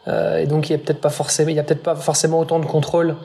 euh, 0.08 0.38
et 0.38 0.46
donc, 0.46 0.68
il 0.68 0.72
y 0.72 0.74
a 0.74 0.78
peut-être 0.78 1.00
pas 1.00 1.10
forcément, 1.10 1.50
il 1.50 1.56
y 1.56 1.58
a 1.58 1.62
peut-être 1.62 1.82
pas 1.82 1.94
forcément 1.94 2.38
autant 2.40 2.58
de 2.58 2.66
contrôle 2.66 3.16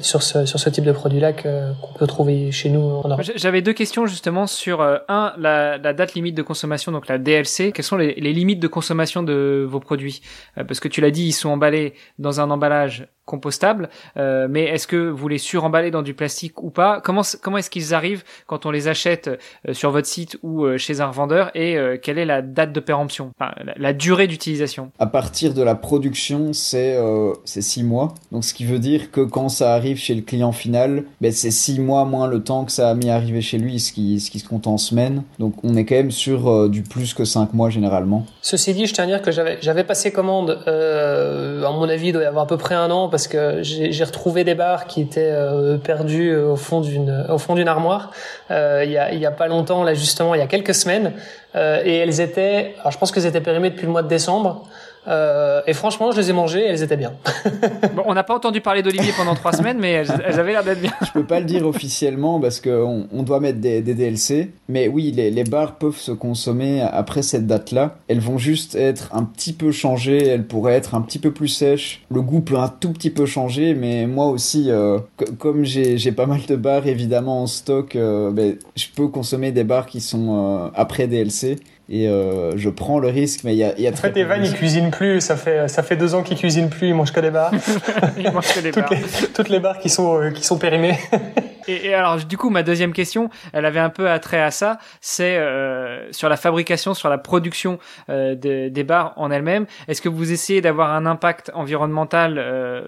sur 0.00 0.22
ce, 0.22 0.44
sur 0.44 0.60
ce 0.60 0.68
type 0.68 0.84
de 0.84 0.92
produit-là 0.92 1.32
qu'on 1.32 1.92
peut 1.98 2.06
trouver 2.06 2.52
chez 2.52 2.68
nous 2.68 2.80
en 2.80 3.08
Europe. 3.08 3.22
J'avais 3.36 3.62
deux 3.62 3.72
questions 3.72 4.06
justement 4.06 4.46
sur, 4.46 4.82
euh, 4.82 4.98
un, 5.08 5.32
la, 5.38 5.78
la, 5.78 5.94
date 5.94 6.12
limite 6.14 6.34
de 6.34 6.42
consommation, 6.42 6.92
donc 6.92 7.08
la 7.08 7.16
DLC. 7.16 7.72
Quelles 7.72 7.84
sont 7.84 7.96
les, 7.96 8.14
les 8.14 8.34
limites 8.34 8.60
de 8.60 8.68
consommation 8.68 9.22
de 9.22 9.66
vos 9.68 9.80
produits? 9.80 10.20
Euh, 10.58 10.64
Parce 10.64 10.80
que 10.80 10.88
tu 10.88 11.00
l'as 11.00 11.10
dit, 11.10 11.24
ils 11.24 11.32
sont 11.32 11.48
emballés 11.48 11.94
dans 12.18 12.40
un 12.40 12.50
emballage 12.50 13.08
compostable, 13.24 13.90
euh, 14.16 14.46
mais 14.48 14.64
est-ce 14.64 14.86
que 14.86 14.96
vous 14.96 15.28
les 15.28 15.36
suremballez 15.36 15.90
dans 15.90 16.00
du 16.00 16.14
plastique 16.14 16.62
ou 16.62 16.70
pas? 16.70 17.02
Comment, 17.02 17.20
comment 17.42 17.58
est-ce 17.58 17.68
qu'ils 17.68 17.92
arrivent 17.92 18.24
quand 18.46 18.64
on 18.64 18.70
les 18.70 18.88
achète 18.88 19.30
sur 19.72 19.90
votre 19.90 20.06
site 20.06 20.38
ou 20.42 20.66
chez 20.78 21.02
un 21.02 21.08
revendeur? 21.08 21.50
Et 21.54 21.76
euh, 21.76 21.98
quelle 22.02 22.18
est 22.18 22.24
la 22.24 22.40
date 22.40 22.72
de 22.72 22.80
péremption, 22.80 23.32
enfin, 23.38 23.52
la, 23.62 23.74
la, 23.76 23.92
durée 23.92 24.28
d'utilisation 24.28 24.92
À 24.98 25.06
partir 25.06 25.52
de 25.52 25.62
la 25.62 25.74
production, 25.74 26.54
c'est 26.54 26.98
c'est 27.44 27.60
six 27.60 27.82
mois. 27.82 28.14
Donc 28.32 28.44
ce 28.44 28.54
qui 28.54 28.64
veut 28.64 28.78
dire 28.78 29.10
que 29.10 29.20
quand 29.20 29.50
ça 29.50 29.77
arrive 29.78 29.96
chez 29.96 30.14
le 30.14 30.22
client 30.22 30.52
final, 30.52 31.04
ben, 31.20 31.32
c'est 31.32 31.50
six 31.50 31.80
mois 31.80 32.04
moins 32.04 32.26
le 32.26 32.42
temps 32.42 32.64
que 32.64 32.72
ça 32.72 32.90
a 32.90 32.94
mis 32.94 33.10
à 33.10 33.14
arriver 33.14 33.40
chez 33.40 33.58
lui, 33.58 33.80
ce 33.80 33.92
qui, 33.92 34.20
ce 34.20 34.30
qui 34.30 34.38
se 34.38 34.48
compte 34.48 34.66
en 34.66 34.76
semaines. 34.76 35.22
Donc 35.38 35.54
on 35.62 35.76
est 35.76 35.84
quand 35.84 35.94
même 35.94 36.10
sur 36.10 36.68
du 36.68 36.82
plus 36.82 37.14
que 37.14 37.24
cinq 37.24 37.54
mois 37.54 37.70
généralement. 37.70 38.26
Ceci 38.42 38.74
dit, 38.74 38.86
je 38.86 38.94
tiens 38.94 39.04
à 39.04 39.06
dire 39.06 39.22
que 39.22 39.30
j'avais 39.30 39.84
passé 39.84 40.12
commande, 40.12 40.58
à 40.66 41.70
mon 41.72 41.88
avis, 41.88 42.08
il 42.08 42.12
doit 42.12 42.22
y 42.22 42.26
avoir 42.26 42.44
à 42.44 42.46
peu 42.46 42.56
près 42.56 42.74
un 42.74 42.90
an 42.90 43.08
parce 43.08 43.28
que 43.28 43.62
j'ai 43.62 44.04
retrouvé 44.04 44.44
des 44.44 44.54
barres 44.54 44.86
qui 44.86 45.00
étaient 45.00 45.30
euh, 45.30 45.78
perdues 45.78 46.36
au 46.36 46.56
fond 46.56 46.80
d'une 46.80 47.68
armoire 47.68 48.10
euh, 48.50 48.82
il 48.84 48.90
y 48.90 48.96
a 48.98 49.28
a 49.28 49.30
pas 49.30 49.46
longtemps 49.46 49.84
là 49.84 49.94
justement 49.94 50.34
il 50.34 50.38
y 50.38 50.42
a 50.42 50.46
quelques 50.46 50.74
semaines 50.74 51.12
euh, 51.54 51.82
et 51.84 51.96
elles 51.96 52.20
étaient 52.20 52.74
alors 52.80 52.92
je 52.92 52.98
pense 52.98 53.12
qu'elles 53.12 53.26
étaient 53.26 53.40
périmées 53.40 53.70
depuis 53.70 53.86
le 53.86 53.92
mois 53.92 54.02
de 54.02 54.08
décembre 54.08 54.66
euh, 55.08 55.62
et 55.66 55.72
franchement, 55.72 56.12
je 56.12 56.20
les 56.20 56.30
ai 56.30 56.32
mangées, 56.32 56.64
elles 56.64 56.82
étaient 56.82 56.96
bien. 56.96 57.14
bon, 57.94 58.02
on 58.06 58.14
n'a 58.14 58.24
pas 58.24 58.34
entendu 58.34 58.60
parler 58.60 58.82
d'Olivier 58.82 59.12
pendant 59.16 59.34
trois 59.34 59.52
semaines, 59.52 59.78
mais 59.78 59.92
elles, 59.92 60.22
elles 60.24 60.38
avaient 60.38 60.52
l'air 60.52 60.64
d'être 60.64 60.80
bien. 60.80 60.92
Je 61.06 61.12
peux 61.12 61.24
pas 61.24 61.40
le 61.40 61.46
dire 61.46 61.66
officiellement 61.66 62.40
parce 62.40 62.60
qu'on 62.60 63.06
on 63.10 63.22
doit 63.22 63.40
mettre 63.40 63.58
des, 63.58 63.80
des, 63.80 63.94
DLC, 63.94 64.50
mais 64.68 64.88
oui, 64.88 65.12
les, 65.12 65.30
les 65.30 65.44
barres 65.44 65.76
peuvent 65.76 65.96
se 65.96 66.12
consommer 66.12 66.82
après 66.82 67.22
cette 67.22 67.46
date-là. 67.46 67.96
Elles 68.08 68.20
vont 68.20 68.38
juste 68.38 68.74
être 68.74 69.14
un 69.14 69.24
petit 69.24 69.52
peu 69.52 69.72
changées, 69.72 70.26
elles 70.26 70.46
pourraient 70.46 70.74
être 70.74 70.94
un 70.94 71.00
petit 71.00 71.18
peu 71.18 71.30
plus 71.30 71.48
sèches. 71.48 72.04
Le 72.10 72.20
goût 72.20 72.40
peut 72.40 72.58
un 72.58 72.68
tout 72.68 72.92
petit 72.92 73.10
peu 73.10 73.26
changer, 73.26 73.74
mais 73.74 74.06
moi 74.06 74.26
aussi, 74.26 74.70
euh, 74.70 74.98
comme 75.38 75.64
j'ai 75.64 76.12
pas 76.12 76.26
mal 76.26 76.40
de 76.46 76.56
barres 76.56 76.86
évidemment 76.86 77.42
en 77.42 77.46
stock, 77.46 77.96
euh, 77.96 78.30
ben, 78.30 78.56
je 78.76 78.86
peux 78.94 79.08
consommer 79.08 79.52
des 79.52 79.64
barres 79.64 79.86
qui 79.86 80.00
sont 80.00 80.66
euh, 80.66 80.70
après 80.74 81.06
DLC 81.06 81.58
et 81.90 82.06
euh, 82.06 82.56
je 82.56 82.68
prends 82.68 82.98
le 82.98 83.08
risque 83.08 83.44
mais 83.44 83.54
il 83.54 83.58
y 83.58 83.64
a, 83.64 83.78
y 83.78 83.86
a 83.86 83.90
en 83.90 83.96
fait 83.96 84.16
Evan 84.16 84.44
il 84.44 84.52
cuisine 84.52 84.90
plus. 84.90 85.20
Ça 85.20 85.36
fait 85.36 85.68
ça 85.68 85.82
fait 85.82 85.96
deux 85.96 86.14
ans 86.14 86.22
qu'il 86.22 86.36
cuisine 86.36 86.68
plus. 86.68 86.88
Il 86.88 86.94
mange 86.94 87.12
que 87.12 87.20
des 87.20 87.30
bars. 87.30 87.50
Il 88.18 88.30
mange 88.30 88.52
que 88.52 88.60
des 88.60 88.70
toutes 88.72 88.82
bars. 88.82 88.90
les, 88.92 89.28
toutes 89.28 89.48
les 89.48 89.58
barres 89.60 89.78
qui 89.78 89.88
sont 89.88 90.20
euh, 90.20 90.30
qui 90.30 90.44
sont 90.44 90.58
périmées 90.58 90.98
et, 91.68 91.94
alors 91.94 92.16
du 92.16 92.36
coup 92.36 92.50
ma 92.50 92.62
deuxième 92.62 92.92
question 92.92 93.30
elle 93.52 93.64
avait 93.64 93.80
un 93.80 93.90
peu 93.90 94.10
attrait 94.10 94.40
à 94.40 94.50
ça 94.50 94.78
c'est 95.00 95.36
euh, 95.36 96.10
sur 96.12 96.28
la 96.28 96.36
fabrication 96.36 96.94
sur 96.94 97.08
la 97.08 97.18
production 97.18 97.78
euh, 98.08 98.34
de, 98.34 98.68
des 98.68 98.84
bars 98.84 99.12
en 99.16 99.30
elles-mêmes. 99.30 99.66
Est-ce 99.86 100.02
que 100.02 100.08
vous 100.08 100.32
essayez 100.32 100.60
d'avoir 100.60 100.92
un 100.92 101.06
impact 101.06 101.50
environnemental 101.54 102.36
euh, 102.38 102.82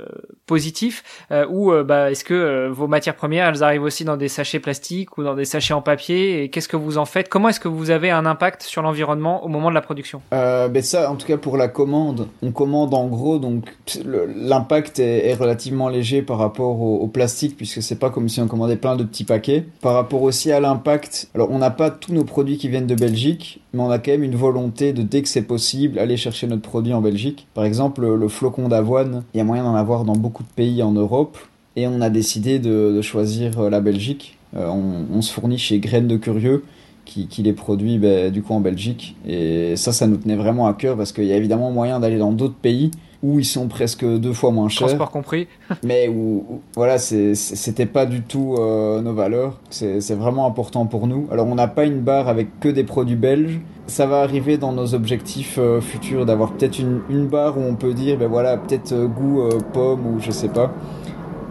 positif 0.47 1.03
euh, 1.31 1.47
ou 1.49 1.73
bah 1.85 2.11
est-ce 2.11 2.25
que 2.25 2.69
vos 2.69 2.87
matières 2.87 3.15
premières 3.15 3.49
elles 3.49 3.63
arrivent 3.63 3.83
aussi 3.83 4.05
dans 4.05 4.17
des 4.17 4.29
sachets 4.29 4.61
plastiques 4.61 5.19
ou 5.19 5.23
dans 5.23 5.35
des 5.35 5.45
sachets 5.45 5.75
en 5.75 5.83
papier? 5.83 6.43
Et 6.43 6.51
qu'est-ce 6.51 6.69
que 6.69 6.77
vous 6.77 6.99
en 6.99 7.05
faites? 7.05 7.29
Comment 7.29 7.49
est-ce 7.49 7.61
que 7.61 7.69
vous 7.69 7.91
avez 7.91 8.11
un 8.11 8.27
impact 8.27 8.63
sur 8.63 8.83
l'environnement 8.83 9.45
au 9.45 9.49
moment 9.49 9.71
de 9.71 9.75
la 9.75 9.81
production? 9.81 10.23
Euh, 10.33 10.69
ben 10.69 10.83
ça, 10.83 11.11
en 11.11 11.17
tout 11.17 11.27
cas 11.27 11.37
pour 11.37 11.57
la 11.57 11.69
commande, 11.69 12.29
on 12.43 12.53
commande 12.53 12.95
en 12.95 13.07
gros, 13.07 13.39
donc 13.39 13.75
l'impact 14.05 14.99
est, 14.99 15.29
est, 15.29 15.35
relativement 15.35 15.89
léger 15.89 16.23
par 16.23 16.39
rapport 16.39 16.81
au, 16.81 16.99
au 16.99 17.07
plastique, 17.09 17.57
puisque 17.57 17.83
c'est 17.83 17.99
pas 17.99 18.11
comme 18.11 18.29
si 18.29 18.41
on 18.41 18.49
commandait 18.49 18.70
plein 18.77 18.97
de 18.97 19.05
petits 19.05 19.25
paquets. 19.25 19.65
Par 19.81 19.95
rapport 19.95 20.23
aussi 20.23 20.53
à 20.53 20.61
l'impact, 20.61 21.29
alors 21.35 21.51
on 21.51 21.59
n'a 21.59 21.71
pas 21.71 21.91
tous 21.91 22.13
nos 22.13 22.25
produits 22.25 22.59
qui 22.59 22.69
viennent 22.69 22.87
de 22.87 22.95
Belgique, 22.95 23.61
mais 23.73 23.81
on 23.81 23.91
a 23.91 23.99
quand 23.99 24.11
même 24.11 24.23
une 24.23 24.37
volonté 24.37 24.93
de, 24.93 25.03
dès 25.03 25.23
que 25.23 25.29
c'est 25.29 25.43
possible, 25.43 25.99
aller 25.99 26.17
chercher 26.17 26.47
notre 26.47 26.63
produit 26.63 26.93
en 26.93 27.01
Belgique. 27.01 27.47
Par 27.55 27.65
exemple, 27.65 28.07
le, 28.07 28.29
flocon 28.29 28.69
d'avoine, 28.69 29.25
il 29.35 29.39
y 29.39 29.41
a 29.41 29.45
moyen 29.45 29.65
d'en 29.65 29.75
avoir 29.75 30.05
dans 30.05 30.17
beaucoup 30.17 30.43
de 30.43 30.49
pays 30.49 30.83
en 30.83 30.93
Europe, 30.93 31.39
et 31.77 31.87
on 31.87 32.01
a 32.01 32.11
décidé 32.11 32.59
de, 32.59 33.01
choisir 33.03 33.71
la 33.71 33.81
Belgique. 33.81 34.37
Euh, 34.57 34.69
on, 34.69 35.23
se 35.23 35.33
fournit 35.33 35.59
chez 35.59 35.79
Graines 35.79 36.09
de 36.09 36.17
Curieux, 36.17 36.65
qui, 37.05 37.27
qui, 37.29 37.43
les 37.43 37.53
produit 37.53 37.99
ben, 37.99 38.31
du 38.31 38.43
coup 38.43 38.53
en 38.53 38.61
Belgique. 38.61 39.17
Et 39.27 39.75
ça, 39.77 39.93
ça 39.93 40.07
nous 40.07 40.17
tenait 40.17 40.37
vraiment 40.37 40.67
à 40.67 40.75
cœur 40.75 40.97
parce 40.97 41.13
qu'il 41.13 41.25
y 41.25 41.33
a 41.33 41.37
évidemment 41.37 41.71
moyen 41.71 42.01
d'aller 42.01 42.19
dans 42.19 42.33
d'autres 42.33 42.55
pays 42.55 42.91
où 43.23 43.39
ils 43.39 43.45
sont 43.45 43.69
presque 43.69 44.05
deux 44.05 44.33
fois 44.33 44.51
moins 44.51 44.69
chers. 44.69 44.89
Transport 44.89 45.11
compris. 45.11 45.47
mais 45.83 46.09
où, 46.09 46.45
où 46.49 46.61
voilà, 46.75 46.99
c'était 46.99 47.87
pas 47.87 48.07
du 48.07 48.23
tout 48.23 48.57
euh, 48.59 49.01
nos 49.01 49.13
valeurs. 49.13 49.59
C'est 49.71 50.15
vraiment 50.15 50.47
important 50.47 50.87
pour 50.87 51.07
nous. 51.07 51.27
Alors 51.31 51.47
on 51.47 51.55
n'a 51.55 51.69
pas 51.69 51.85
une 51.85 52.01
barre 52.01 52.29
avec 52.29 52.61
que 52.61 52.69
des 52.69 52.85
produits 52.85 53.17
belges. 53.17 53.61
Ça 53.87 54.07
va 54.07 54.21
arriver 54.21 54.57
dans 54.57 54.73
nos 54.73 54.95
objectifs 54.95 55.57
euh, 55.59 55.81
futurs 55.81 56.25
d'avoir 56.25 56.53
peut-être 56.53 56.79
une, 56.79 57.01
une, 57.11 57.27
barre 57.27 57.59
où 57.59 57.63
on 57.63 57.75
peut 57.75 57.93
dire, 57.93 58.17
ben 58.19 58.29
voilà, 58.29 58.57
peut-être 58.57 58.93
euh, 58.93 59.09
goût 59.09 59.43
pomme 59.73 60.07
ou 60.07 60.21
je 60.21 60.31
sais 60.31 60.49
pas. 60.49 60.73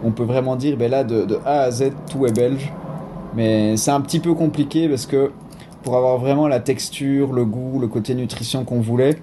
On 0.02 0.10
peut 0.10 0.24
vraiment 0.24 0.56
dire, 0.56 0.78
ben 0.78 0.90
là, 0.90 1.04
de, 1.04 1.26
de 1.26 1.38
A 1.44 1.60
à 1.60 1.70
Z, 1.70 1.92
tout 2.10 2.26
est 2.26 2.32
belge. 2.32 2.72
Mais 3.36 3.76
c'est 3.76 3.90
un 3.90 4.00
petit 4.00 4.18
peu 4.18 4.34
compliqué 4.34 4.88
parce 4.88 5.06
que 5.06 5.30
pour 5.82 5.96
avoir 5.96 6.18
vraiment 6.18 6.48
la 6.48 6.60
texture, 6.60 7.32
le 7.32 7.44
goût, 7.44 7.78
le 7.78 7.88
côté 7.88 8.14
nutrition 8.14 8.64
qu'on 8.64 8.80
voulait, 8.80 9.16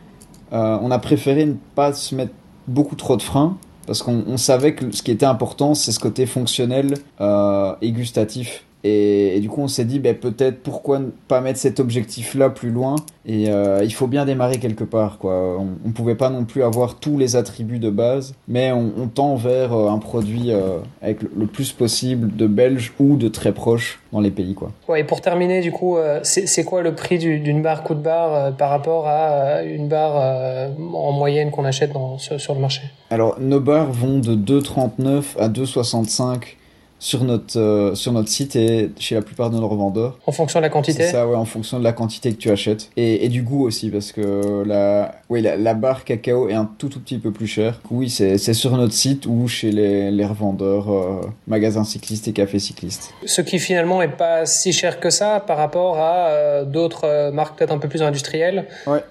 euh, 0.54 0.78
on 0.82 0.92
a 0.92 1.00
préféré 1.00 1.46
ne 1.46 1.56
pas 1.76 1.94
se 1.94 2.16
mettre 2.16 2.34
beaucoup 2.68 2.96
trop 2.96 3.18
de 3.18 3.22
freins 3.22 3.58
parce 3.86 4.04
qu'on 4.04 4.38
savait 4.38 4.76
que 4.76 4.92
ce 4.92 5.02
qui 5.02 5.12
était 5.12 5.26
important, 5.26 5.74
c'est 5.74 5.94
ce 5.94 6.00
côté 6.00 6.26
fonctionnel 6.26 6.96
euh, 7.22 7.74
et 7.82 7.92
gustatif. 7.92 8.66
Et, 8.84 9.40
du 9.40 9.50
coup, 9.50 9.62
on 9.62 9.68
s'est 9.68 9.86
dit, 9.86 10.00
ben, 10.00 10.16
peut-être 10.16 10.62
pourquoi 10.62 11.00
ne 11.00 11.10
pas 11.28 11.42
mettre 11.42 11.60
cet 11.60 11.80
objectif-là 11.80 12.50
plus 12.50 12.70
loin? 12.70 12.96
Et 13.26 13.50
euh, 13.50 13.84
il 13.84 13.94
faut 13.94 14.08
bien 14.08 14.26
démarrer 14.26 14.58
quelque 14.58 14.84
part. 14.84 15.18
Quoi. 15.18 15.58
On 15.60 15.88
ne 15.88 15.94
pouvait 15.94 16.16
pas 16.16 16.30
non 16.30 16.46
plus 16.46 16.64
avoir 16.64 16.96
tous 16.96 17.18
les 17.18 17.36
attributs 17.36 17.80
de 17.80 17.90
base, 17.90 18.36
mais 18.48 18.72
on, 18.72 19.08
tend 19.08 19.36
vers 19.36 19.74
euh, 19.74 19.90
un 19.90 19.98
produit 19.98 20.52
euh, 20.52 20.80
avec 21.02 21.22
le, 21.22 21.46
plus 21.48 21.72
possible 21.72 22.36
de 22.36 22.48
belge 22.48 22.94
ou 23.00 23.18
de 23.18 23.28
très 23.28 23.52
proche 23.52 24.00
dans 24.14 24.22
les 24.22 24.32
pays. 24.32 24.54
Quoi. 24.54 24.72
Ouais, 24.88 25.02
et 25.02 25.04
pour 25.04 25.22
terminer, 25.22 25.60
du 25.62 25.72
coup, 25.72 25.98
c'est 26.24 26.64
quoi 26.64 26.82
le 26.82 26.96
prix 26.96 27.18
d'une 27.18 27.62
barre 27.62 27.84
coup 27.84 27.96
de 27.96 28.02
barre 28.02 28.56
par 28.56 28.70
rapport 28.70 29.08
à 29.08 29.64
une 29.64 29.88
barre 29.88 30.70
en 30.94 31.12
moyenne 31.12 31.52
qu'on 31.52 31.66
achète 31.66 31.92
dans, 31.92 32.18
sur, 32.18 32.40
sur, 32.40 32.54
le 32.54 32.62
marché? 32.62 32.82
Alors, 33.10 33.38
nos 33.40 33.60
barres 33.60 33.92
vont 33.92 34.20
de 34.20 34.36
2,39 34.36 35.38
à 35.40 35.50
2,65 35.50 36.56
sur 37.00 37.24
notre, 37.24 37.60
euh, 37.60 37.96
sur 37.96 38.12
notre 38.12 38.30
site 38.30 38.56
et 38.56 38.92
chez 38.98 39.16
la 39.16 39.22
plupart 39.22 39.50
de 39.50 39.58
nos 39.58 39.68
revendeurs. 39.68 40.18
En 40.26 40.32
fonction 40.32 40.60
de 40.60 40.64
la 40.64 40.70
quantité 40.70 41.04
C'est 41.04 41.12
ça, 41.12 41.28
ouais, 41.28 41.36
en 41.36 41.46
fonction 41.46 41.80
de 41.80 41.84
la 41.84 41.94
quantité 41.94 42.32
que 42.32 42.38
tu 42.38 42.50
achètes. 42.50 42.90
Et, 42.98 43.26
et 43.26 43.30
du 43.30 43.44
goût 43.44 43.66
aussi, 43.66 43.90
parce 43.90 44.12
que 44.12 44.64
la, 44.66 45.16
oui, 45.30 45.42
la, 45.42 45.58
la, 45.58 45.74
barre 45.74 46.04
cacao 46.04 46.50
est 46.50 46.54
un 46.54 46.70
tout, 46.78 46.90
tout 46.90 47.00
petit 47.00 47.18
peu 47.18 47.32
plus 47.32 47.48
chère. 47.48 47.80
Oui, 47.92 48.10
c'est 48.10 48.38
sur 48.54 48.76
notre 48.78 48.94
site 48.94 49.26
ou 49.26 49.48
chez 49.48 49.72
les, 49.72 50.10
les 50.12 50.26
revendeurs, 50.26 50.92
euh, 50.92 51.22
magasins 51.48 51.84
cyclistes 51.84 52.28
et 52.28 52.34
cafés 52.34 52.60
cyclistes. 52.60 53.14
Ce 53.26 53.42
qui 53.42 53.60
finalement 53.60 54.02
est 54.02 54.08
pas 54.08 54.46
si 54.46 54.72
cher 54.72 55.00
que 55.00 55.10
ça 55.10 55.40
par 55.40 55.58
rapport 55.58 55.98
à 55.98 56.28
euh, 56.28 56.66
d'autres 56.66 57.32
marques 57.32 57.58
peut-être 57.58 57.74
un 57.74 57.80
peu 57.80 57.90
plus 57.90 58.04
industrielles. 58.04 58.66
Ouais. 58.86 59.04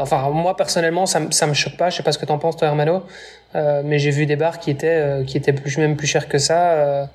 enfin, 0.00 0.30
moi 0.30 0.56
personnellement, 0.56 1.06
ça, 1.06 1.20
ça 1.30 1.46
me 1.46 1.54
choque 1.54 1.76
pas. 1.76 1.90
Je 1.90 1.96
sais 1.96 2.02
pas 2.02 2.12
ce 2.12 2.18
que 2.18 2.26
t'en 2.26 2.38
penses, 2.38 2.56
toi, 2.56 2.68
Hermano. 2.68 3.02
mais 3.54 3.98
j'ai 3.98 4.10
vu 4.10 4.26
des 4.26 4.36
barres 4.36 4.58
qui 4.58 4.70
étaient, 4.70 5.22
qui 5.26 5.36
étaient 5.36 5.52
plus, 5.52 5.78
même 5.78 5.96
plus 5.96 6.06
chères 6.06 6.28
que 6.28 6.38
ça 6.38 7.08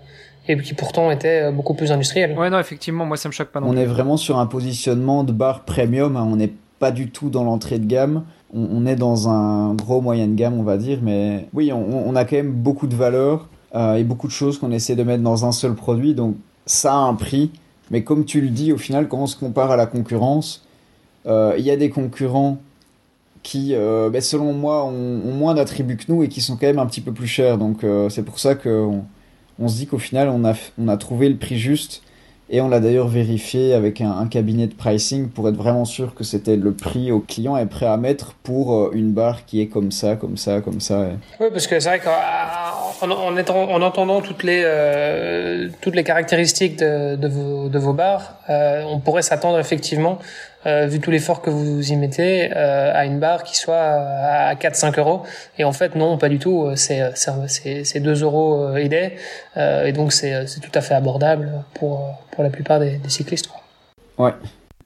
et 0.47 0.57
qui 0.57 0.73
pourtant 0.73 1.11
était 1.11 1.43
euh, 1.43 1.51
beaucoup 1.51 1.73
plus 1.73 1.91
industriel. 1.91 2.37
Ouais, 2.37 2.49
non, 2.49 2.59
effectivement, 2.59 3.05
moi 3.05 3.17
ça 3.17 3.29
me 3.29 3.33
choque 3.33 3.49
pas 3.49 3.59
non 3.59 3.67
On 3.69 3.77
est 3.77 3.85
vraiment 3.85 4.17
sur 4.17 4.39
un 4.39 4.45
positionnement 4.45 5.23
de 5.23 5.31
bar 5.31 5.63
premium, 5.63 6.17
hein. 6.17 6.27
on 6.29 6.35
n'est 6.35 6.53
pas 6.79 6.91
du 6.91 7.09
tout 7.09 7.29
dans 7.29 7.43
l'entrée 7.43 7.79
de 7.79 7.85
gamme. 7.85 8.23
On, 8.55 8.85
est 8.85 8.95
dans 8.95 9.29
un 9.29 9.73
gros 9.73 9.99
moyen 9.99 10.27
de 10.27 10.35
gamme, 10.35 10.59
on 10.59 10.63
va 10.63 10.77
dire, 10.77 10.99
mais 11.01 11.47
oui, 11.53 11.71
on, 11.73 12.15
a 12.15 12.23
quand 12.23 12.35
même 12.35 12.51
beaucoup 12.51 12.85
de 12.85 12.95
valeurs 12.95 13.47
euh, 13.73 13.95
et 13.95 14.03
beaucoup 14.03 14.27
de 14.27 14.31
choses 14.31 14.59
qu'on 14.59 14.71
essaie 14.71 14.95
de 14.95 15.01
mettre 15.01 15.23
dans 15.23 15.45
un 15.45 15.51
seul 15.51 15.73
produit, 15.73 16.13
donc 16.13 16.35
ça 16.67 16.93
a 16.93 16.97
un 16.97 17.15
prix. 17.15 17.51
Mais 17.89 18.03
comme 18.03 18.25
tu 18.25 18.41
le 18.41 18.49
dis, 18.49 18.71
au 18.71 18.77
final, 18.77 19.07
quand 19.07 19.17
on 19.17 19.25
se 19.25 19.35
compare 19.35 19.71
à 19.71 19.75
la 19.75 19.87
concurrence, 19.87 20.67
euh, 21.25 21.55
il 21.57 21.65
y 21.65 21.71
a 21.71 21.77
des 21.77 21.89
concurrents 21.89 22.59
qui, 23.41 23.73
ben, 23.73 24.21
selon 24.21 24.53
moi, 24.53 24.85
ont, 24.85 25.33
moins 25.33 25.55
d'attributs 25.55 25.97
que 25.97 26.11
nous 26.11 26.21
et 26.21 26.29
qui 26.29 26.39
sont 26.39 26.55
quand 26.55 26.67
même 26.67 26.79
un 26.79 26.85
petit 26.85 27.01
peu 27.01 27.11
plus 27.11 27.27
chers. 27.27 27.57
Donc 27.57 27.83
c'est 28.09 28.23
pour 28.23 28.39
ça 28.39 28.55
que 28.55 28.87
on 29.59 29.67
se 29.67 29.77
dit 29.77 29.87
qu'au 29.87 29.97
final, 29.97 30.29
on 30.29 30.45
a, 30.45 30.53
on 30.77 30.87
a 30.87 30.97
trouvé 30.97 31.27
le 31.29 31.37
prix 31.37 31.57
juste. 31.57 32.03
Et 32.49 32.61
on 32.61 32.67
l'a 32.67 32.79
d'ailleurs 32.79 33.07
vérifié 33.07 33.73
avec 33.73 34.01
un, 34.01 34.27
cabinet 34.27 34.67
de 34.67 34.73
pricing 34.73 35.29
pour 35.29 35.47
être 35.47 35.55
vraiment 35.55 35.85
sûr 35.85 36.13
que 36.13 36.23
c'était 36.23 36.55
le 36.55 36.73
prix 36.73 37.11
au 37.11 37.19
client 37.19 37.55
est 37.57 37.65
prêt 37.65 37.85
à 37.85 37.97
mettre 37.97 38.33
pour 38.43 38.73
euh, 38.73 38.91
une 38.93 39.11
barre 39.11 39.45
qui 39.45 39.61
est 39.61 39.67
comme 39.67 39.91
ça, 39.91 40.15
comme 40.15 40.37
ça, 40.37 40.61
comme 40.61 40.81
ça. 40.81 41.07
Oui, 41.39 41.47
parce 41.51 41.67
que 41.67 41.79
c'est 41.79 41.89
vrai 41.89 41.99
qu'en 41.99 42.11
en, 43.11 43.37
en, 43.37 43.81
entendant 43.81 44.21
toutes 44.21 44.43
les, 44.43 44.61
euh, 44.65 45.69
toutes 45.81 45.95
les 45.95 46.03
caractéristiques 46.03 46.77
de, 46.77 47.15
de, 47.15 47.27
vos, 47.27 47.69
de 47.69 47.79
vos 47.79 47.93
barres, 47.93 48.35
euh, 48.49 48.83
on 48.83 48.99
pourrait 48.99 49.21
s'attendre 49.21 49.59
effectivement 49.59 50.19
euh, 50.65 50.85
vu 50.87 50.99
tout 50.99 51.11
l'effort 51.11 51.41
que 51.41 51.49
vous 51.49 51.91
y 51.91 51.95
mettez, 51.95 52.51
euh, 52.55 52.91
à 52.93 53.05
une 53.05 53.19
barre 53.19 53.43
qui 53.43 53.57
soit 53.57 53.75
à 53.81 54.53
4-5 54.55 54.99
euros. 54.99 55.23
Et 55.57 55.63
en 55.63 55.73
fait, 55.73 55.95
non, 55.95 56.17
pas 56.17 56.29
du 56.29 56.39
tout. 56.39 56.71
C'est 56.75 57.01
c'est 57.15 57.99
2 57.99 58.23
euros 58.23 58.75
et 58.77 58.89
des. 58.89 59.13
et 59.57 59.91
donc, 59.91 60.13
c'est 60.13 60.45
tout 60.61 60.71
à 60.73 60.81
fait 60.81 60.93
abordable 60.93 61.51
pour, 61.73 62.17
pour 62.31 62.43
la 62.43 62.49
plupart 62.49 62.79
des, 62.79 62.97
des 62.97 63.09
cyclistes. 63.09 63.47
Quoi. 63.47 64.25
Ouais. 64.25 64.33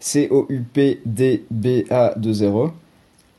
C-O-U-P-D-B-A-2-0. 0.00 2.72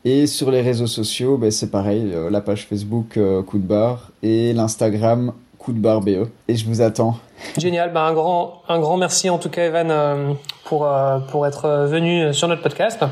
Et 0.04 0.26
sur 0.26 0.50
les 0.50 0.62
réseaux 0.62 0.86
sociaux, 0.86 1.36
ben, 1.36 1.50
c'est 1.50 1.70
pareil, 1.70 2.10
la 2.30 2.40
page 2.40 2.66
Facebook 2.66 3.18
Bar 3.18 4.12
et 4.22 4.54
l'Instagram 4.54 5.34
Coup 5.62 5.72
de 5.72 5.78
Bar 5.78 6.00
BE. 6.00 6.28
Et 6.48 6.56
je 6.56 6.66
vous 6.66 6.82
attends. 6.82 7.16
Génial, 7.56 7.92
ben 7.92 8.00
un 8.02 8.12
grand 8.12 8.62
un 8.68 8.80
grand 8.80 8.96
merci 8.96 9.30
en 9.30 9.38
tout 9.38 9.48
cas 9.48 9.64
Evan 9.66 9.90
euh, 9.90 10.32
pour 10.64 10.86
euh, 10.86 11.18
pour 11.20 11.46
être 11.46 11.86
venu 11.86 12.34
sur 12.34 12.48
notre 12.48 12.62
podcast. 12.62 13.04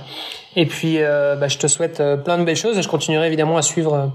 Et 0.56 0.66
puis 0.66 0.98
ben, 0.98 1.48
je 1.48 1.58
te 1.58 1.68
souhaite 1.68 2.02
plein 2.24 2.38
de 2.38 2.44
belles 2.44 2.56
choses 2.56 2.76
et 2.76 2.82
je 2.82 2.88
continuerai 2.88 3.28
évidemment 3.28 3.56
à 3.56 3.62
suivre 3.62 4.10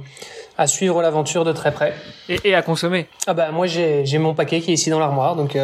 à 0.58 0.68
suivre 0.68 1.02
l'aventure 1.02 1.46
de 1.46 1.54
très 1.54 1.72
près. 1.72 1.94
Et, 2.28 2.40
et, 2.44 2.56
à 2.56 2.62
consommer. 2.62 3.08
Ah 3.26 3.34
bah 3.34 3.52
moi 3.52 3.68
j'ai 3.68 4.06
j'ai 4.06 4.18
mon 4.18 4.34
paquet 4.34 4.60
qui 4.60 4.72
est 4.72 4.74
ici 4.74 4.90
dans 4.90 5.00
l'armoire 5.00 5.38
donc 5.38 5.58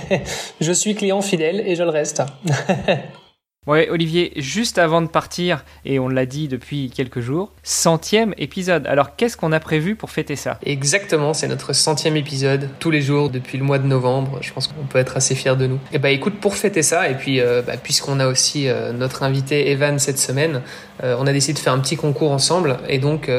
je 0.60 0.72
suis 0.72 0.96
client 0.96 1.20
fidèle 1.22 1.62
et 1.64 1.76
je 1.76 1.84
le 1.84 1.90
reste. 1.90 2.22
Ouais, 3.68 3.90
Olivier, 3.90 4.32
juste 4.36 4.78
avant 4.78 5.02
de 5.02 5.08
partir, 5.08 5.62
et 5.84 5.98
on 5.98 6.08
l'a 6.08 6.24
dit 6.24 6.48
depuis 6.48 6.88
quelques 6.88 7.20
jours, 7.20 7.52
centième 7.62 8.32
épisode. 8.38 8.86
Alors, 8.86 9.14
qu'est-ce 9.14 9.36
qu'on 9.36 9.52
a 9.52 9.60
prévu 9.60 9.94
pour 9.94 10.08
fêter 10.08 10.36
ça? 10.36 10.58
Exactement, 10.64 11.34
c'est 11.34 11.48
notre 11.48 11.74
centième 11.74 12.16
épisode, 12.16 12.70
tous 12.78 12.90
les 12.90 13.02
jours 13.02 13.28
depuis 13.28 13.58
le 13.58 13.64
mois 13.64 13.78
de 13.78 13.86
novembre. 13.86 14.38
Je 14.40 14.54
pense 14.54 14.68
qu'on 14.68 14.86
peut 14.86 14.98
être 14.98 15.18
assez 15.18 15.34
fiers 15.34 15.54
de 15.54 15.66
nous. 15.66 15.74
Et 15.74 15.96
eh 15.96 15.98
bah 15.98 16.08
écoute, 16.08 16.40
pour 16.40 16.56
fêter 16.56 16.82
ça, 16.82 17.10
et 17.10 17.14
puis 17.14 17.42
euh, 17.42 17.60
bah, 17.60 17.74
puisqu'on 17.76 18.20
a 18.20 18.26
aussi 18.26 18.68
euh, 18.68 18.94
notre 18.94 19.22
invité 19.22 19.70
Evan 19.70 19.98
cette 19.98 20.18
semaine, 20.18 20.62
euh, 21.04 21.14
on 21.18 21.26
a 21.26 21.32
décidé 21.34 21.52
de 21.52 21.58
faire 21.58 21.74
un 21.74 21.78
petit 21.78 21.96
concours 21.96 22.32
ensemble 22.32 22.78
et 22.88 22.98
donc 22.98 23.30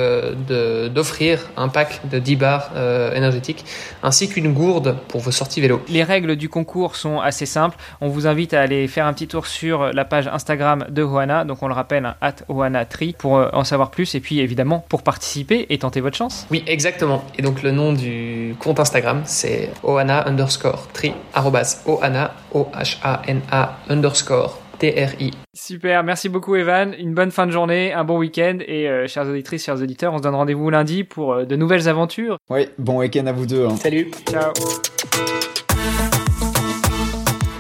d'offrir 0.94 1.50
un 1.58 1.70
pack 1.70 2.02
de 2.10 2.20
10 2.20 2.36
bars 2.36 2.72
énergétiques 3.16 3.66
ainsi 4.04 4.30
qu'une 4.30 4.54
gourde 4.54 4.96
pour 5.08 5.22
vos 5.22 5.32
sorties 5.32 5.60
vélo. 5.60 5.82
Les 5.90 6.04
règles 6.04 6.36
du 6.36 6.48
concours 6.50 6.96
sont 6.96 7.20
assez 7.20 7.46
simples. 7.46 7.78
On 8.00 8.08
vous 8.08 8.28
invite 8.28 8.54
à 8.54 8.62
aller 8.62 8.88
faire 8.88 9.08
un 9.08 9.14
petit 9.14 9.28
tour 9.28 9.48
sur 9.48 9.92
la 9.92 10.06
page 10.06 10.19
Instagram 10.28 10.86
de 10.90 11.04
Oana, 11.04 11.46
donc 11.46 11.64
on 11.64 11.68
le 11.68 11.74
rappelle, 11.74 12.06
hein, 12.06 12.16
at 12.22 12.36
Oana 12.50 12.86
Tri, 12.86 13.16
pour 13.18 13.38
euh, 13.38 13.50
en 13.54 13.64
savoir 13.64 13.92
plus 13.92 14.16
et 14.16 14.20
puis 14.20 14.40
évidemment 14.40 14.86
pour 14.90 15.04
participer 15.04 15.66
et 15.70 15.78
tenter 15.78 16.02
votre 16.02 16.18
chance. 16.18 16.48
Oui, 16.52 16.64
exactement. 16.68 17.24
Et 17.38 17.42
donc 17.42 17.64
le 17.64 17.72
nom 17.72 17.94
du 17.94 18.56
compte 18.60 18.80
Instagram, 18.80 19.22
c'est 19.26 19.72
Oana 19.84 20.28
underscore 20.28 20.88
Tri, 20.94 21.14
arrobas 21.34 21.84
Oana, 21.86 22.34
O-H-A-N-A 22.54 23.78
underscore 23.90 24.60
T-R-I. 24.80 25.32
Super, 25.54 26.04
merci 26.04 26.30
beaucoup 26.30 26.56
Evan, 26.56 26.96
une 26.98 27.14
bonne 27.14 27.32
fin 27.32 27.46
de 27.46 27.52
journée, 27.52 27.94
un 27.94 28.06
bon 28.06 28.18
week-end 28.18 28.60
et 28.66 28.88
euh, 28.88 29.08
chers 29.08 29.28
auditrices, 29.28 29.66
chers 29.66 29.82
auditeurs, 29.82 30.14
on 30.14 30.18
se 30.18 30.24
donne 30.24 30.36
rendez-vous 30.36 30.70
lundi 30.70 31.04
pour 31.04 31.34
euh, 31.34 31.46
de 31.46 31.56
nouvelles 31.56 31.90
aventures. 31.90 32.38
Oui, 32.50 32.70
bon 32.78 33.00
week-end 33.00 33.26
à 33.26 33.34
vous 33.34 33.46
deux. 33.46 33.66
Hein. 33.66 33.76
Salut. 33.76 34.10
Ciao. 34.30 34.54